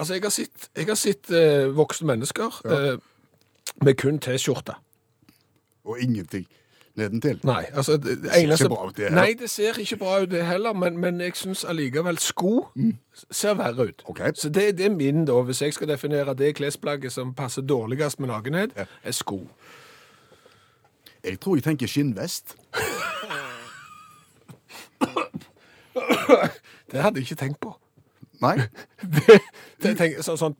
Altså, 0.02 0.16
jeg 0.16 0.24
har 0.24 0.32
sett, 0.34 0.64
jeg 0.74 0.88
har 0.88 0.98
sett 0.98 1.30
uh, 1.30 1.76
voksne 1.78 2.08
mennesker 2.10 2.56
eh, 2.74 2.96
med 3.86 3.98
kun 4.02 4.16
T-skjorte. 4.24 4.74
Og 5.86 6.00
ingenting 6.02 6.48
nedentil. 6.96 7.40
Nei, 7.44 7.66
altså 7.74 7.98
det, 7.98 8.18
det 8.24 8.32
ser 8.32 8.52
ikke 8.58 8.70
bra 8.70 8.88
ut, 8.88 8.98
det 8.98 9.06
her. 9.10 9.16
Nei, 9.16 9.34
det 9.40 9.50
ser 9.50 9.80
ikke 9.80 9.98
bra 10.02 10.16
ut 10.22 10.32
det 10.32 10.46
heller, 10.46 10.74
men, 10.74 10.98
men 10.98 11.22
jeg 11.22 11.36
syns 11.40 11.64
allikevel 11.64 12.18
sko 12.20 12.54
ser 13.32 13.54
verre 13.60 13.88
ut. 13.92 14.04
Okay. 14.06 14.32
Så 14.36 14.50
det, 14.50 14.78
det 14.78 14.86
er 14.86 14.96
min, 14.96 15.26
da, 15.26 15.40
hvis 15.48 15.62
jeg 15.62 15.74
skal 15.74 15.88
definere 15.94 16.34
det 16.38 16.56
klesplagget 16.56 17.12
som 17.14 17.34
passer 17.38 17.62
dårligst 17.62 18.20
med 18.20 18.30
nakenhet, 18.34 18.76
er 19.04 19.12
sko. 19.12 19.42
Jeg 21.24 21.40
tror 21.40 21.56
jeg 21.56 21.64
tenker 21.64 21.88
skinnvest. 21.88 22.56
Det 26.92 27.00
hadde 27.02 27.20
jeg 27.20 27.22
ikke 27.32 27.36
tenkt 27.36 27.60
på. 27.62 27.76
Nei. 28.42 28.58
Det, 29.16 29.38
det 29.84 29.92
tenker, 29.98 30.22
sånn, 30.26 30.38
sånn 30.38 30.56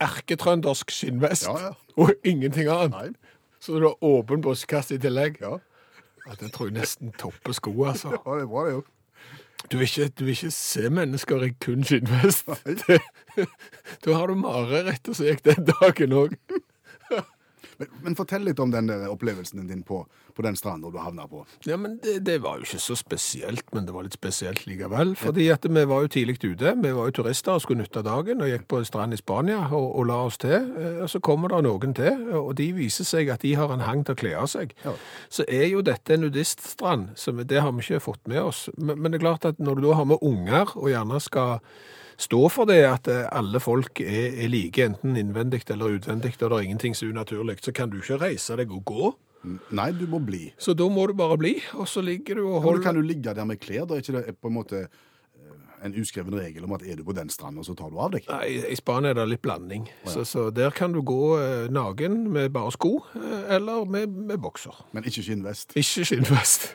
erketrøndersk 0.00 0.92
skinnvest, 0.94 1.44
Ja, 1.48 1.56
ja. 1.60 1.72
og 2.00 2.12
ingenting 2.24 2.68
annet. 2.72 2.94
Nei. 2.94 3.39
Så 3.60 3.78
du 3.78 3.86
har 3.86 4.04
åpen 4.04 4.40
brystkasse 4.44 4.96
i 4.96 5.02
tillegg. 5.02 5.40
Ja. 5.44 5.58
Ja, 6.26 6.36
det 6.40 6.52
tror 6.54 6.68
jeg 6.70 6.76
nesten 6.78 7.12
topper 7.18 7.54
sko, 7.56 7.72
altså. 7.90 8.12
ja, 8.14 8.20
det 8.36 8.44
er 8.44 8.50
bra 8.50 8.64
det 8.68 8.74
jo. 8.78 8.82
Du 9.70 9.76
vil 9.76 9.86
ikke, 9.88 10.08
du 10.16 10.24
vil 10.24 10.32
ikke 10.32 10.50
se 10.56 10.90
mennesker 10.90 11.44
i 11.44 11.50
kun 11.60 11.84
skinnvest. 11.84 12.48
Da 14.04 14.14
har 14.16 14.26
du 14.26 14.34
mareritt, 14.40 15.08
og 15.08 15.16
så 15.16 15.28
gikk 15.28 15.44
den 15.46 15.68
dagen 15.68 16.14
òg. 16.16 16.32
Men, 17.80 17.88
men 18.04 18.16
fortell 18.18 18.44
litt 18.46 18.60
om 18.62 18.70
den 18.72 18.88
der 18.90 19.06
opplevelsen 19.10 19.66
din 19.68 19.82
på, 19.86 20.02
på 20.36 20.44
den 20.44 20.56
stranda 20.56 20.90
du 20.90 20.98
havna 21.00 21.26
på. 21.30 21.44
Ja, 21.68 21.76
men 21.80 21.98
det, 22.04 22.18
det 22.26 22.38
var 22.44 22.58
jo 22.60 22.66
ikke 22.68 22.80
så 22.82 22.96
spesielt, 22.98 23.64
men 23.74 23.86
det 23.88 23.94
var 23.94 24.06
litt 24.06 24.16
spesielt 24.16 24.64
likevel. 24.68 25.14
Fordi 25.18 25.48
at 25.52 25.66
vi 25.68 25.84
var 25.88 26.04
jo 26.06 26.12
tidlig 26.12 26.38
ute. 26.44 26.74
Vi 26.80 26.92
var 26.96 27.10
jo 27.10 27.16
turister 27.20 27.56
og 27.56 27.64
skulle 27.64 27.82
nytte 27.84 28.02
dagen 28.06 28.40
og 28.44 28.50
gikk 28.50 28.66
på 28.70 28.80
en 28.80 28.88
strand 28.88 29.16
i 29.16 29.20
Spania 29.20 29.60
og, 29.70 29.86
og 30.00 30.08
la 30.10 30.18
oss 30.28 30.38
til. 30.40 30.56
Eh, 30.76 31.00
Og 31.04 31.08
så 31.12 31.20
kommer 31.24 31.52
det 31.52 31.62
noen 31.66 31.94
til, 31.96 32.26
og 32.36 32.54
de 32.58 32.70
viser 32.76 33.08
seg 33.08 33.30
at 33.32 33.42
de 33.44 33.54
har 33.58 33.72
en 33.72 33.84
hang 33.86 34.04
til 34.04 34.16
å 34.16 34.20
kle 34.20 34.34
av 34.40 34.50
seg. 34.52 34.74
Ja. 34.84 34.92
Så 35.32 35.46
er 35.48 35.66
jo 35.72 35.80
dette 35.86 36.14
en 36.16 36.24
nudiststrand, 36.26 37.10
så 37.16 37.32
det 37.40 37.60
har 37.62 37.72
vi 37.72 37.84
ikke 37.84 38.02
fått 38.10 38.28
med 38.28 38.42
oss. 38.42 38.66
Men, 38.76 38.98
men 39.00 39.12
det 39.12 39.20
er 39.20 39.26
klart 39.28 39.48
at 39.48 39.58
når 39.62 39.80
du 39.80 39.86
da 39.88 39.96
har 40.00 40.08
med 40.10 40.20
unger 40.22 40.76
og 40.76 40.90
gjerne 40.92 41.20
skal 41.22 41.58
stå 42.20 42.44
for 42.52 42.68
det 42.68 42.82
at 42.88 43.08
eh, 43.10 43.24
alle 43.32 43.60
folk 43.62 44.02
er, 44.04 44.36
er 44.44 44.52
like, 44.52 44.84
enten 44.84 45.16
innvendig 45.16 45.64
eller 45.72 45.98
utvendig, 45.98 46.34
og 46.40 46.46
det 46.46 46.56
er 46.58 46.68
ingenting 46.68 46.96
er 46.96 47.12
unaturlig, 47.14 47.58
så 47.64 47.72
kan 47.72 47.90
du 47.90 48.00
ikke 48.00 48.20
reise 48.20 48.56
deg 48.60 48.72
og 48.76 48.84
gå. 48.88 49.12
Nei, 49.72 49.88
du 49.96 50.04
må 50.10 50.20
bli. 50.20 50.50
Så 50.60 50.74
da 50.76 50.84
må 50.92 51.06
du 51.08 51.14
bare 51.16 51.38
bli, 51.40 51.54
og 51.80 51.88
så 51.88 52.02
ligger 52.04 52.36
du 52.36 52.42
og 52.44 52.58
holder 52.58 52.66
holder 52.66 52.84
kan 52.84 52.98
du 52.98 53.06
ligge 53.06 53.32
der 53.34 53.48
med 53.48 53.60
klær? 53.62 53.86
Da 53.88 53.96
er 53.96 54.04
ikke 54.04 54.18
det 54.18 54.36
på 54.36 54.50
en 54.50 54.56
måte 54.58 54.82
eh, 54.84 55.54
en 55.86 55.96
uskreven 55.96 56.36
regel 56.36 56.66
om 56.68 56.76
at 56.76 56.84
er 56.84 57.00
du 57.00 57.06
på 57.06 57.16
den 57.16 57.32
stranden, 57.32 57.64
så 57.64 57.74
tar 57.78 57.88
du 57.88 57.96
av 57.96 58.12
deg? 58.12 58.28
Nei, 58.28 58.60
I 58.68 58.76
Spania 58.76 59.14
er 59.14 59.22
det 59.22 59.28
litt 59.32 59.44
blanding. 59.44 59.88
Så, 60.04 60.26
så 60.28 60.50
der 60.52 60.76
kan 60.76 60.92
du 60.92 61.00
gå 61.00 61.22
eh, 61.40 61.70
nagen 61.72 62.26
med 62.34 62.52
bare 62.56 62.74
sko, 62.76 62.98
eh, 63.16 63.54
eller 63.56 63.88
med, 63.88 64.12
med 64.28 64.42
bokser. 64.44 64.84
Men 64.92 65.08
ikke 65.08 65.24
skinnvest. 65.24 65.72
Ikke 65.80 66.04
skinnvest. 66.12 66.74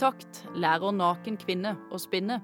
Utakt 0.00 0.38
lærer 0.56 0.94
naken 0.96 1.34
kvinne 1.36 1.74
å 1.92 1.98
spinne. 2.00 2.38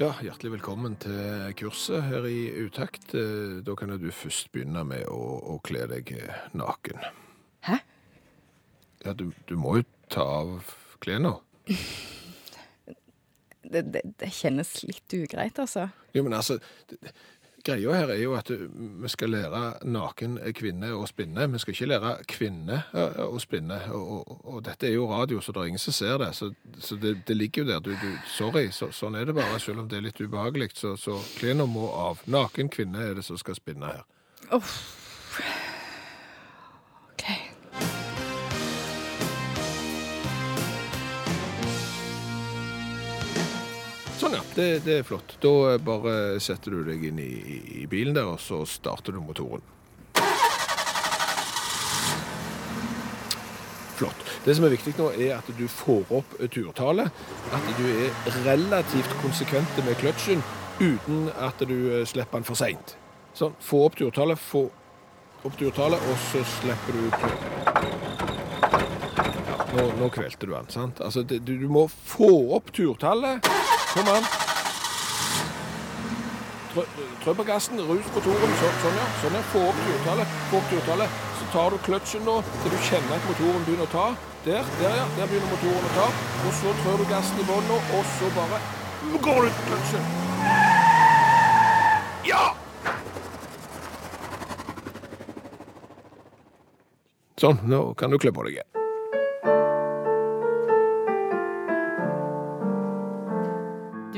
Ja, 0.00 0.08
hjertelig 0.26 0.56
velkommen 0.56 0.96
til 0.98 1.52
kurset 1.54 2.02
her 2.02 2.24
i 2.26 2.48
Utakt. 2.66 3.12
Eh, 3.14 3.60
Da 3.62 3.76
kan 3.78 3.92
du 3.94 4.08
først 4.10 4.50
begynne 4.50 4.82
med 4.82 5.04
å, 5.06 5.20
å 5.54 5.60
kle 5.62 5.84
deg 5.86 6.10
naken. 6.50 6.98
Hæ? 7.62 7.76
Ja, 9.04 9.12
du, 9.14 9.30
du 9.46 9.54
må 9.54 9.76
jo 9.78 9.84
ta 10.10 10.26
av 10.40 10.74
klærne. 10.98 11.36
Det, 13.66 13.80
det, 13.90 14.00
det 14.22 14.28
kjennes 14.30 14.68
litt 14.86 15.10
ugreit, 15.16 15.56
altså. 15.58 15.88
Jo, 16.14 16.22
men 16.22 16.36
altså, 16.38 16.54
det- 16.86 17.10
greia 17.66 17.94
her 17.96 18.12
er 18.14 18.20
jo 18.20 18.34
at 18.38 18.50
vi 18.50 19.10
skal 19.12 19.32
lære 19.34 19.62
naken 19.84 20.38
kvinne 20.56 20.92
å 20.96 21.04
spinne. 21.08 21.48
Vi 21.52 21.60
skal 21.62 21.74
ikke 21.76 21.88
lære 21.90 22.12
kvinne 22.30 22.80
uh, 22.94 23.22
å 23.26 23.40
spinne. 23.42 23.80
Og, 23.94 24.12
og, 24.16 24.44
og 24.54 24.64
dette 24.68 24.88
er 24.88 24.96
jo 24.96 25.08
radio, 25.10 25.40
så 25.42 25.54
det 25.54 25.62
er 25.62 25.72
ingen 25.72 25.82
som 25.82 25.96
ser 25.96 26.20
det. 26.22 26.32
Så, 26.38 26.52
så 26.78 26.98
det, 27.00 27.16
det 27.28 27.38
ligger 27.38 27.64
jo 27.64 27.70
der. 27.72 27.82
Du, 27.84 27.92
du, 28.02 28.12
sorry, 28.36 28.68
så, 28.74 28.90
sånn 28.94 29.18
er 29.18 29.28
det 29.28 29.36
bare. 29.38 29.60
Selv 29.62 29.84
om 29.84 29.90
det 29.90 30.00
er 30.00 30.06
litt 30.08 30.20
ubehagelig. 30.22 30.72
Så, 30.78 30.96
så 31.00 31.18
klærne 31.38 31.68
må 31.70 31.88
av. 31.94 32.22
Naken 32.30 32.70
kvinne 32.72 33.04
er 33.04 33.18
det 33.18 33.26
som 33.26 33.40
skal 33.40 33.58
spinne 33.58 33.92
her. 33.94 34.06
Uff. 34.54 35.05
Ja. 44.36 44.42
Det, 44.54 44.68
det 44.84 44.98
er 45.00 45.06
flott. 45.06 45.36
Da 45.42 45.76
bare 45.82 46.40
setter 46.42 46.76
du 46.76 46.84
deg 46.86 47.08
inn 47.10 47.18
i, 47.22 47.30
i 47.82 47.86
bilen 47.90 48.16
der, 48.16 48.28
og 48.36 48.40
så 48.42 48.62
starter 48.68 49.16
du 49.16 49.22
motoren. 49.24 49.64
Flott. 53.96 54.24
Det 54.44 54.54
som 54.54 54.66
er 54.68 54.74
viktig 54.76 54.92
nå, 54.98 55.08
er 55.16 55.38
at 55.38 55.48
du 55.56 55.64
får 55.72 56.10
opp 56.18 56.36
turtallet. 56.52 57.24
At 57.56 57.70
du 57.78 57.86
er 57.88 58.10
relativt 58.44 59.16
konsekvente 59.22 59.84
med 59.86 59.96
kløtsjen 60.02 60.44
uten 60.76 61.30
at 61.40 61.62
du 61.64 61.76
eh, 61.96 62.04
slipper 62.04 62.42
den 62.42 62.44
for 62.44 62.58
seint. 62.58 62.96
Sånn. 63.36 63.56
Få 63.64 63.86
opp 63.86 63.96
turtallet, 63.96 64.40
få 64.40 64.66
opp 65.46 65.56
turtallet, 65.56 66.00
og 66.10 66.20
så 66.28 66.44
slipper 66.58 66.92
du 66.96 67.06
ja, 69.46 69.56
nå, 69.72 69.86
nå 70.00 70.08
kvelte 70.12 70.44
du 70.44 70.52
den, 70.52 70.68
sant? 70.72 71.00
Altså, 71.00 71.24
det, 71.24 71.40
du, 71.48 71.56
du 71.60 71.68
må 71.72 71.86
få 71.88 72.30
opp 72.56 72.72
turtallet. 72.76 73.48
Kom 73.96 74.08
an. 74.12 74.26
Trø, 77.24 77.32
på 77.34 77.44
gassen, 77.48 77.80
rus 77.80 78.08
på 78.12 78.20
toren. 78.20 78.50
Så, 78.60 78.68
sånn, 78.82 78.98
ja. 79.00 79.06
Sånn, 79.22 79.36
ja. 79.38 79.40
Få 79.54 79.62
opp 79.70 79.78
turtallet. 79.86 80.34
Få 80.50 80.60
opp 80.60 80.68
turtallet. 80.68 81.22
Så 81.38 81.48
tar 81.54 81.72
du 81.72 81.78
kløtsjen 81.86 82.26
nå 82.28 82.34
til 82.60 82.74
du 82.74 82.76
kjenner 82.90 83.16
at 83.16 83.24
motoren 83.30 83.64
begynner 83.64 83.88
å 83.88 83.94
ta. 83.94 84.04
Der, 84.44 84.68
der 84.82 85.00
ja. 85.00 85.08
Der 85.16 85.30
begynner 85.32 85.48
motoren 85.54 85.88
å 85.88 85.94
ta. 85.96 86.10
Og 86.44 86.52
så 86.60 86.76
trør 86.82 87.00
du 87.00 87.08
gassen 87.14 87.40
i 87.40 87.48
bånn 87.48 87.72
nå, 87.72 87.80
og 87.96 88.12
så 88.18 88.30
bare 88.36 88.60
går 89.24 89.48
du 89.48 89.60
kløtsjen. 89.70 90.08
Ja! 92.28 92.44
Sånn, 97.40 97.64
nå 97.68 97.86
kan 97.96 98.12
du 98.12 98.20
klø 98.20 98.36
på 98.36 98.44
deg 98.44 98.58
igjen. 98.58 98.85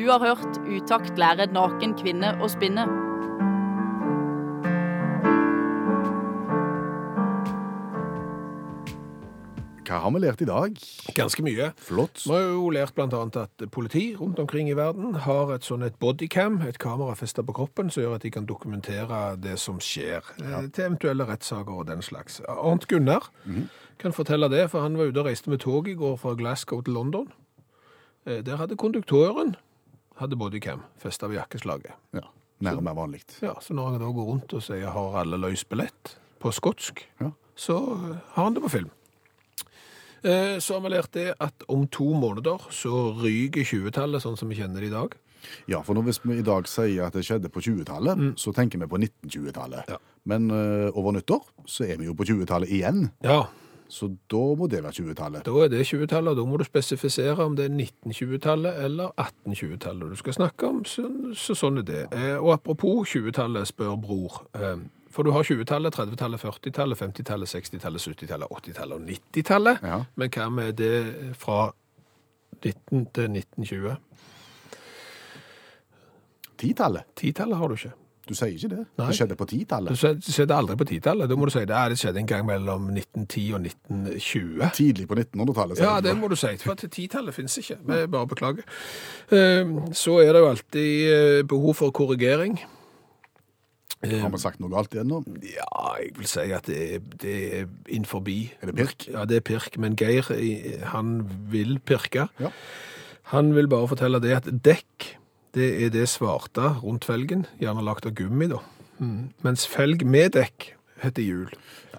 Du 0.09 0.13
har 0.13 0.23
hørt 0.25 0.57
Utakt 0.65 1.19
lære 1.21 1.45
naken 1.53 1.91
kvinne 2.01 2.31
å 2.41 2.47
spinne. 2.49 2.87
Hva 9.85 9.99
har 10.01 10.15
vi 10.15 10.23
lært 10.25 10.41
i 10.41 10.49
dag? 10.49 10.81
Ganske 11.13 11.45
mye. 11.45 11.67
Flott. 11.77 12.23
Vi 12.25 12.33
har 12.33 12.47
jo 12.55 12.71
lært 12.73 12.97
annet 13.05 13.37
at 13.37 13.67
politi 13.69 14.07
rundt 14.17 14.41
omkring 14.41 14.73
i 14.73 14.79
verden 14.81 15.13
har 15.27 15.53
et 15.59 15.69
sånn 15.69 15.85
et 15.85 16.01
bodycam, 16.01 16.63
et 16.65 16.81
kamera 16.81 17.13
festa 17.13 17.45
på 17.45 17.59
kroppen, 17.61 17.93
som 17.93 18.07
gjør 18.07 18.17
at 18.17 18.25
de 18.25 18.33
kan 18.33 18.49
dokumentere 18.49 19.37
det 19.37 19.59
som 19.61 19.77
skjer, 19.77 20.25
ja. 20.41 20.65
til 20.73 20.89
eventuelle 20.89 21.29
rettssaker 21.29 21.85
og 21.85 21.91
den 21.93 22.01
slags. 22.01 22.41
Arnt 22.49 22.89
Gunnar 22.89 23.29
kan 24.01 24.17
fortelle 24.17 24.49
det, 24.49 24.71
for 24.73 24.89
han 24.89 24.97
var 24.97 25.13
ute 25.13 25.21
og 25.21 25.29
reiste 25.29 25.53
med 25.53 25.61
tog 25.69 25.93
i 25.93 25.99
går 26.01 26.17
fra 26.17 26.33
Glasgow 26.33 26.81
til 26.81 26.97
London. 26.97 27.29
Eh, 28.25 28.41
Der 28.41 28.57
hadde 28.57 28.81
konduktøren 28.81 29.59
hadde 30.19 30.37
bodycam 30.39 30.83
festa 30.99 31.29
ved 31.29 31.39
jakkeslaget. 31.41 31.93
Ja, 32.15 32.21
Nærmere 32.61 32.97
vanlig. 32.99 33.21
Ja, 33.43 33.53
så 33.63 33.75
når 33.75 33.93
han 33.93 34.01
da 34.03 34.07
går 34.11 34.27
rundt 34.33 34.53
og 34.55 34.63
sier 34.63 34.91
'har 34.91 35.21
alle 35.21 35.37
løs 35.39 35.65
billett' 35.65 36.17
på 36.41 36.51
skotsk, 36.53 37.05
Ja. 37.21 37.31
så 37.57 37.79
har 38.35 38.45
han 38.45 38.55
det 38.55 38.63
på 38.63 38.69
film. 38.71 38.91
Eh, 40.25 40.59
Så 40.59 40.75
har 40.75 40.81
vi 40.81 40.89
lært 40.89 41.13
det 41.13 41.35
at 41.41 41.63
om 41.69 41.87
to 41.87 42.05
måneder 42.15 42.59
så 42.71 43.15
ryker 43.23 43.63
20-tallet 43.65 44.23
sånn 44.23 44.37
som 44.37 44.49
vi 44.49 44.57
kjenner 44.57 44.81
det 44.81 44.89
i 44.91 44.95
dag. 44.95 45.15
Ja, 45.69 45.81
for 45.83 45.95
når 45.95 46.03
hvis 46.09 46.19
vi 46.25 46.39
i 46.39 46.43
dag 46.43 46.67
sier 46.67 47.07
at 47.07 47.13
det 47.13 47.23
skjedde 47.25 47.49
på 47.49 47.61
20-tallet, 47.63 48.35
så 48.37 48.53
tenker 48.53 48.79
vi 48.81 48.87
på 48.87 48.99
1920-tallet. 48.99 49.85
Ja. 49.89 49.97
Men 50.25 50.51
uh, 50.51 50.91
over 50.99 51.13
nyttår 51.13 51.45
så 51.65 51.85
er 51.89 51.97
vi 51.97 52.07
jo 52.07 52.15
på 52.15 52.25
20-tallet 52.27 52.69
igjen, 52.69 53.11
Ja, 53.23 53.45
så 53.89 54.09
da 54.29 54.41
må 54.59 54.67
det 54.69 54.83
være 54.85 54.93
20-tallet. 54.99 55.45
da 55.47 55.53
er 55.65 55.69
det 55.73 55.87
20-tallet, 55.89 56.31
og 56.31 56.37
da 56.37 56.45
må 56.45 56.59
du 56.61 56.65
spesifisere 56.69 57.45
om 57.45 57.55
det 57.57 57.65
er 57.71 57.75
1920-tallet 57.75 58.83
eller 58.85 59.15
1820-tallet 59.17 60.11
du 60.13 60.17
skal 60.21 60.37
snakke 60.37 60.69
om, 60.69 60.83
så, 60.85 61.07
så 61.35 61.57
sånn 61.57 61.81
er 61.81 61.87
det. 61.89 62.03
Eh, 62.13 62.37
Og 62.37 62.53
apropos 62.53 63.09
20-tallet, 63.17 63.67
spør 63.71 63.97
bror. 63.97 64.43
eh, 64.55 64.77
For 65.11 65.25
du 65.25 65.31
har 65.33 65.43
20-tallet, 65.43 65.97
30-tallet, 65.97 66.41
40-tallet, 66.45 66.99
50-tallet, 67.01 67.49
60-tallet, 67.49 68.01
70-tallet, 68.05 68.49
80-tallet 68.53 68.99
og 69.01 69.09
90-tallet. 69.09 69.81
Ja. 69.83 70.03
Men 70.21 70.31
hva 70.37 70.49
med 70.53 70.73
det 70.77 71.35
fra 71.41 71.71
19 72.63 73.07
til 73.17 73.31
1920? 73.33 73.97
10-tallet? 76.61 77.03
10-tallet 77.17 77.57
har 77.57 77.69
du 77.73 77.75
ikke. 77.79 77.93
Du 78.29 78.35
sier 78.37 78.53
ikke 78.53 78.69
det. 78.75 78.83
Nei. 79.01 79.07
Det 79.09 79.17
skjedde 79.17 79.37
på 79.41 79.47
Du 79.49 79.55
10-tallet. 79.57 80.03
skjedde 80.29 80.57
aldri 80.57 80.77
på 80.77 80.85
10-tallet. 80.91 81.29
Da 81.31 81.37
må 81.41 81.49
du 81.49 81.53
si 81.55 81.63
det, 81.65 81.73
ja, 81.75 81.89
det 81.89 81.97
skjedde 81.99 82.21
en 82.21 82.29
gang 82.29 82.45
mellom 82.47 82.91
1910 82.93 83.45
og 83.57 83.63
1920. 83.65 84.71
Tidlig 84.77 85.07
på 85.09 85.17
1900-tallet. 85.17 85.81
Ja, 85.81 85.95
det 86.05 86.13
må 86.21 86.29
du 86.29 86.37
si, 86.37 86.51
for 86.61 86.77
titallet 86.77 87.35
finnes 87.37 87.57
ikke. 87.63 87.79
Vi 87.89 88.03
bare 88.13 88.29
beklager. 88.29 88.67
Eh, 89.33 89.73
Så 89.97 90.19
er 90.21 90.33
det 90.37 90.43
jo 90.45 90.51
alltid 90.51 91.13
eh, 91.15 91.43
behov 91.49 91.75
for 91.81 91.91
korrigering. 91.97 92.59
Eh, 94.05 94.21
Har 94.23 94.31
vi 94.31 94.39
sagt 94.39 94.61
noe 94.63 94.71
galt 94.71 94.93
igjen 94.95 95.09
nå? 95.11 95.23
Ja, 95.43 95.97
jeg 95.99 96.13
vil 96.21 96.29
si 96.31 96.45
at 96.55 96.69
det 96.71 96.79
er, 96.95 97.01
det 97.25 97.37
er 97.63 97.65
innforbi. 97.97 98.37
Er 98.63 98.71
det 98.71 98.77
pirk? 98.79 99.09
Ja, 99.11 99.25
det 99.27 99.41
er 99.41 99.47
pirk, 99.49 99.79
men 99.83 99.97
Geir, 99.99 100.29
han 100.93 101.17
vil 101.51 101.81
pirke. 101.81 102.29
Ja. 102.39 102.53
Han 103.33 103.51
vil 103.57 103.67
bare 103.69 103.89
fortelle 103.91 104.21
det 104.23 104.37
at 104.37 104.47
dekk, 104.65 105.09
det 105.55 105.69
er 105.85 105.91
det 105.95 106.09
svarte 106.09 106.75
rundt 106.83 107.05
felgen, 107.09 107.47
gjerne 107.61 107.85
lagt 107.85 108.07
av 108.07 108.15
gummi 108.19 108.49
da. 108.49 108.61
Mm. 109.01 109.29
Mens 109.47 109.67
felg 109.71 110.05
med 110.05 110.33
dekk 110.37 110.73
heter 111.03 111.23
hjul. 111.23 111.53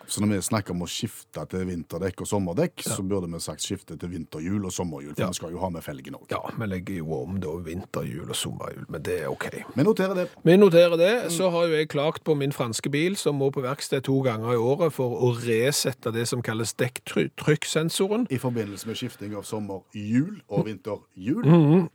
Så 0.10 0.24
når 0.24 0.32
vi 0.34 0.38
snakker 0.42 0.74
om 0.74 0.82
å 0.82 0.88
skifte 0.90 1.44
til 1.52 1.68
vinterdekk 1.70 2.24
og 2.24 2.28
sommerdekk, 2.28 2.82
så 2.82 3.04
burde 3.06 3.28
vi 3.30 3.40
sagt 3.40 3.62
skifte 3.62 3.94
til 4.02 4.10
vinterhjul 4.10 4.64
og 4.66 4.74
sommerhjul, 4.74 5.14
for 5.14 5.22
Ja. 5.22 5.28
vi 5.30 5.38
skal 5.38 5.52
jo 5.54 5.60
ha 5.62 5.70
med 5.70 5.84
felgen 5.86 6.16
òg. 6.18 6.26
Ja, 6.32 6.40
vi 6.58 6.66
legger 6.66 6.96
jo 6.98 7.14
om 7.22 7.40
da 7.40 7.48
vinterhjul 7.62 8.28
og 8.28 8.36
sommerhjul, 8.36 8.88
men 8.90 9.04
det 9.04 9.20
er 9.22 9.28
ok. 9.30 9.46
Vi 9.76 9.84
noterer 9.84 10.16
det. 10.16 10.30
Vi 10.44 10.56
noterer 10.58 10.98
det. 10.98 11.32
Så 11.32 11.52
har 11.52 11.68
jo 11.68 11.76
jeg 11.78 11.90
klagt 11.90 12.24
på 12.24 12.34
min 12.36 12.52
franske 12.52 12.90
bil, 12.90 13.16
som 13.16 13.36
må 13.38 13.52
på 13.54 13.62
verksted 13.62 14.02
to 14.04 14.18
ganger 14.26 14.54
i 14.54 14.58
året 14.58 14.92
for 14.92 15.14
å 15.14 15.30
resette 15.38 16.12
det 16.12 16.28
som 16.28 16.42
kalles 16.42 16.74
dekktrykksensoren. 16.74 18.26
I 18.32 18.38
forbindelse 18.42 18.88
med 18.88 18.98
skifting 18.98 19.36
av 19.38 19.44
sommerhjul 19.46 20.42
og 20.50 20.66
vinterhjul. 20.66 21.46
Eh, 21.46 21.88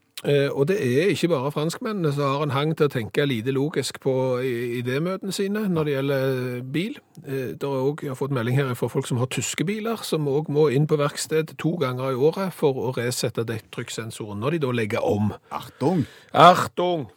og 0.56 0.68
det 0.70 0.78
er 0.80 1.10
ikke 1.12 1.28
bare 1.28 1.50
franskmennene 1.52 2.08
som 2.16 2.24
har 2.24 2.42
en 2.46 2.52
hang 2.54 2.70
til 2.78 2.86
å 2.88 2.92
tenke 2.92 3.26
lite 3.28 3.52
logisk 3.52 3.98
på 4.00 4.12
i- 4.40 4.80
idémøtene 4.80 5.32
sine 5.36 5.66
når 5.68 5.84
det 5.84 5.92
gjelder 5.94 6.62
bil. 6.72 6.94
Eh, 7.26 7.50
det 7.52 7.62
er 7.62 7.74
også, 7.74 8.00
jeg 8.06 8.10
har 8.14 8.16
fått 8.16 8.32
melding 8.32 8.56
her 8.56 8.72
fra 8.74 8.88
folk 8.88 9.06
som 9.06 9.18
har 9.20 9.26
tyske 9.26 9.66
biler, 9.68 10.00
som 10.02 10.24
òg 10.26 10.48
må 10.48 10.70
inn 10.72 10.86
på 10.88 10.96
verksted 10.96 11.52
to 11.60 11.74
ganger 11.76 12.14
i 12.14 12.16
året 12.16 12.54
for 12.56 12.72
å 12.72 12.94
resette 12.96 13.44
dekktrykkssensoren, 13.44 14.40
når 14.40 14.56
de 14.56 14.62
da 14.64 14.72
legger 14.72 15.04
om. 15.04 15.34
Achtung! 15.52 16.06
Achtung! 16.32 17.10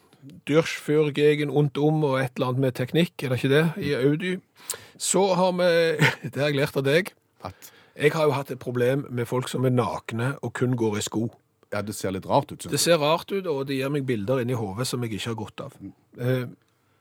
Dyrsch 0.46 0.82
gegen 1.16 1.50
und 1.50 1.78
um 1.78 2.04
og 2.04 2.20
et 2.20 2.32
eller 2.36 2.48
annet 2.50 2.60
med 2.60 2.74
teknikk, 2.76 3.14
er 3.24 3.30
det 3.30 3.38
ikke 3.40 3.54
det, 3.56 3.66
i 3.86 3.94
Audi. 3.96 4.38
Så 5.00 5.34
har 5.34 5.54
vi, 5.54 5.98
det 6.30 6.36
har 6.36 6.50
jeg 6.52 6.60
lært 6.60 6.76
av 6.76 6.84
deg, 6.84 7.14
At 7.44 7.72
jeg 7.96 8.12
har 8.12 8.26
jo 8.26 8.32
hatt 8.36 8.52
et 8.52 8.60
problem 8.60 9.06
med 9.10 9.26
folk 9.28 9.48
som 9.48 9.64
er 9.66 9.70
nakne 9.72 10.36
og 10.44 10.52
kun 10.54 10.76
går 10.76 10.98
i 10.98 11.02
sko. 11.02 11.30
Ja, 11.74 11.82
det 11.82 11.96
ser 11.96 12.12
litt 12.12 12.26
rart 12.26 12.52
ut. 12.52 12.62
synes 12.62 12.72
Det 12.72 12.80
jeg. 12.80 12.80
ser 12.80 12.98
rart 13.04 13.32
ut, 13.32 13.46
og 13.48 13.68
det 13.68 13.76
gir 13.78 13.90
meg 13.90 14.06
bilder 14.06 14.40
inni 14.42 14.54
hodet 14.54 14.88
som 14.88 15.02
jeg 15.04 15.12
ikke 15.18 15.28
har 15.34 15.36
godt 15.36 15.62
av. 15.62 15.74
Eh, 16.20 16.46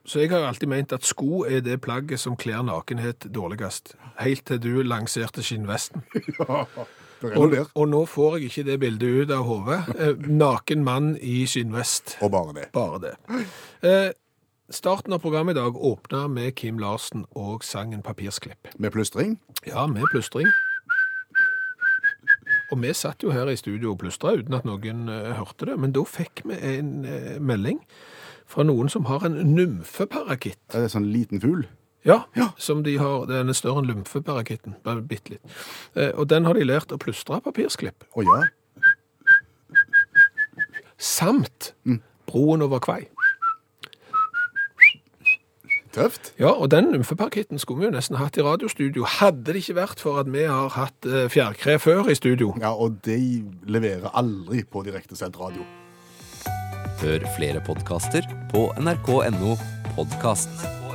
Så 0.07 0.19
jeg 0.21 0.29
har 0.31 0.39
alltid 0.47 0.69
ment 0.69 0.93
at 0.93 1.03
sko 1.03 1.43
er 1.43 1.59
det 1.59 1.81
plagget 1.81 2.19
som 2.19 2.37
kler 2.37 2.61
nakenhet 2.63 3.25
dårligst. 3.27 3.93
Helt 4.19 4.45
til 4.45 4.57
du 4.59 4.81
lanserte 4.83 5.43
skinnvesten. 5.43 6.01
Det 7.19 7.31
er 7.33 7.37
Og, 7.41 7.49
der. 7.51 7.65
og 7.73 7.87
nå 7.89 8.05
får 8.05 8.37
jeg 8.37 8.45
ikke 8.51 8.63
det 8.67 8.79
bildet 8.79 9.23
ut 9.23 9.31
av 9.33 9.43
hodet. 9.43 9.79
Eh, 9.99 10.13
Naken 10.29 10.83
mann 10.85 11.17
i 11.17 11.45
skinnvest. 11.49 12.17
Og 12.21 12.29
bare 12.31 12.53
det. 12.53 12.65
Bare 12.73 12.99
det. 13.01 13.13
Eh, 13.81 14.11
starten 14.69 15.13
av 15.13 15.19
programmet 15.19 15.57
i 15.57 15.59
dag 15.59 15.73
åpna 15.75 16.27
med 16.29 16.53
Kim 16.55 16.77
Larsen 16.77 17.25
og 17.35 17.63
sangen 17.63 18.03
'Papirsklipp'. 18.03 18.69
Med 18.77 18.91
plystring. 18.91 19.39
Ja, 19.65 19.87
med 19.87 20.03
plystring. 20.13 20.45
Og 22.71 22.81
vi 22.83 22.91
satt 22.95 23.23
jo 23.23 23.31
her 23.31 23.47
i 23.47 23.57
studio 23.59 23.93
og 23.93 24.01
plystra 24.01 24.33
uten 24.35 24.55
at 24.57 24.67
noen 24.67 25.07
eh, 25.11 25.33
hørte 25.37 25.69
det, 25.69 25.77
men 25.79 25.93
da 25.95 26.03
fikk 26.07 26.43
vi 26.49 26.57
en 26.75 26.93
eh, 27.07 27.37
melding 27.39 27.79
fra 28.47 28.65
noen 28.67 28.91
som 28.91 29.07
har 29.07 29.25
en 29.27 29.37
nymfeparakitt. 29.55 30.61
Er 30.75 30.85
det 30.85 30.93
sånn 30.95 31.07
liten 31.11 31.43
fugl? 31.43 31.65
Ja, 32.07 32.21
som 32.57 32.85
de 32.85 32.93
har, 33.01 33.25
den 33.27 33.51
er 33.51 33.57
større 33.57 33.81
enn 33.81 33.89
lymfeparakitten, 33.89 34.77
bare 34.85 35.03
bitte 35.03 35.35
litt. 35.35 35.55
Eh, 35.95 36.13
og 36.13 36.29
den 36.31 36.47
har 36.47 36.55
de 36.55 36.67
lært 36.67 36.93
å 36.95 36.99
plystre 37.01 37.41
papirsklipp. 37.43 38.07
Å 38.15 38.23
ja. 38.23 38.39
Samt 40.97 41.73
broen 42.27 42.63
over 42.65 42.81
Kvei. 42.83 43.01
Tøft. 45.97 46.33
Ja, 46.39 46.51
og 46.53 46.69
den 46.71 46.91
nymfeparketten 46.93 47.57
skulle 47.57 47.81
vi 47.81 47.87
jo 47.87 47.95
nesten 47.95 48.19
hatt 48.19 48.37
i 48.37 48.45
radiostudio. 48.45 49.05
Hadde 49.17 49.49
det 49.49 49.63
ikke 49.63 49.79
vært 49.79 50.03
for 50.03 50.21
at 50.21 50.29
vi 50.29 50.45
har 50.45 50.69
hatt 50.75 51.09
eh, 51.09 51.25
fjærkre 51.33 51.79
før 51.81 52.11
i 52.13 52.15
studio. 52.17 52.53
Ja, 52.61 52.75
og 52.75 52.99
de 53.07 53.41
leverer 53.65 54.13
aldri 54.13 54.61
på 54.61 54.85
direktesendt 54.85 55.39
radio. 55.41 55.65
Hør 57.01 57.25
flere 57.37 57.61
podkaster 57.65 58.25
på 58.53 58.67
nrk.no 58.77 59.57
podkast. 59.97 60.86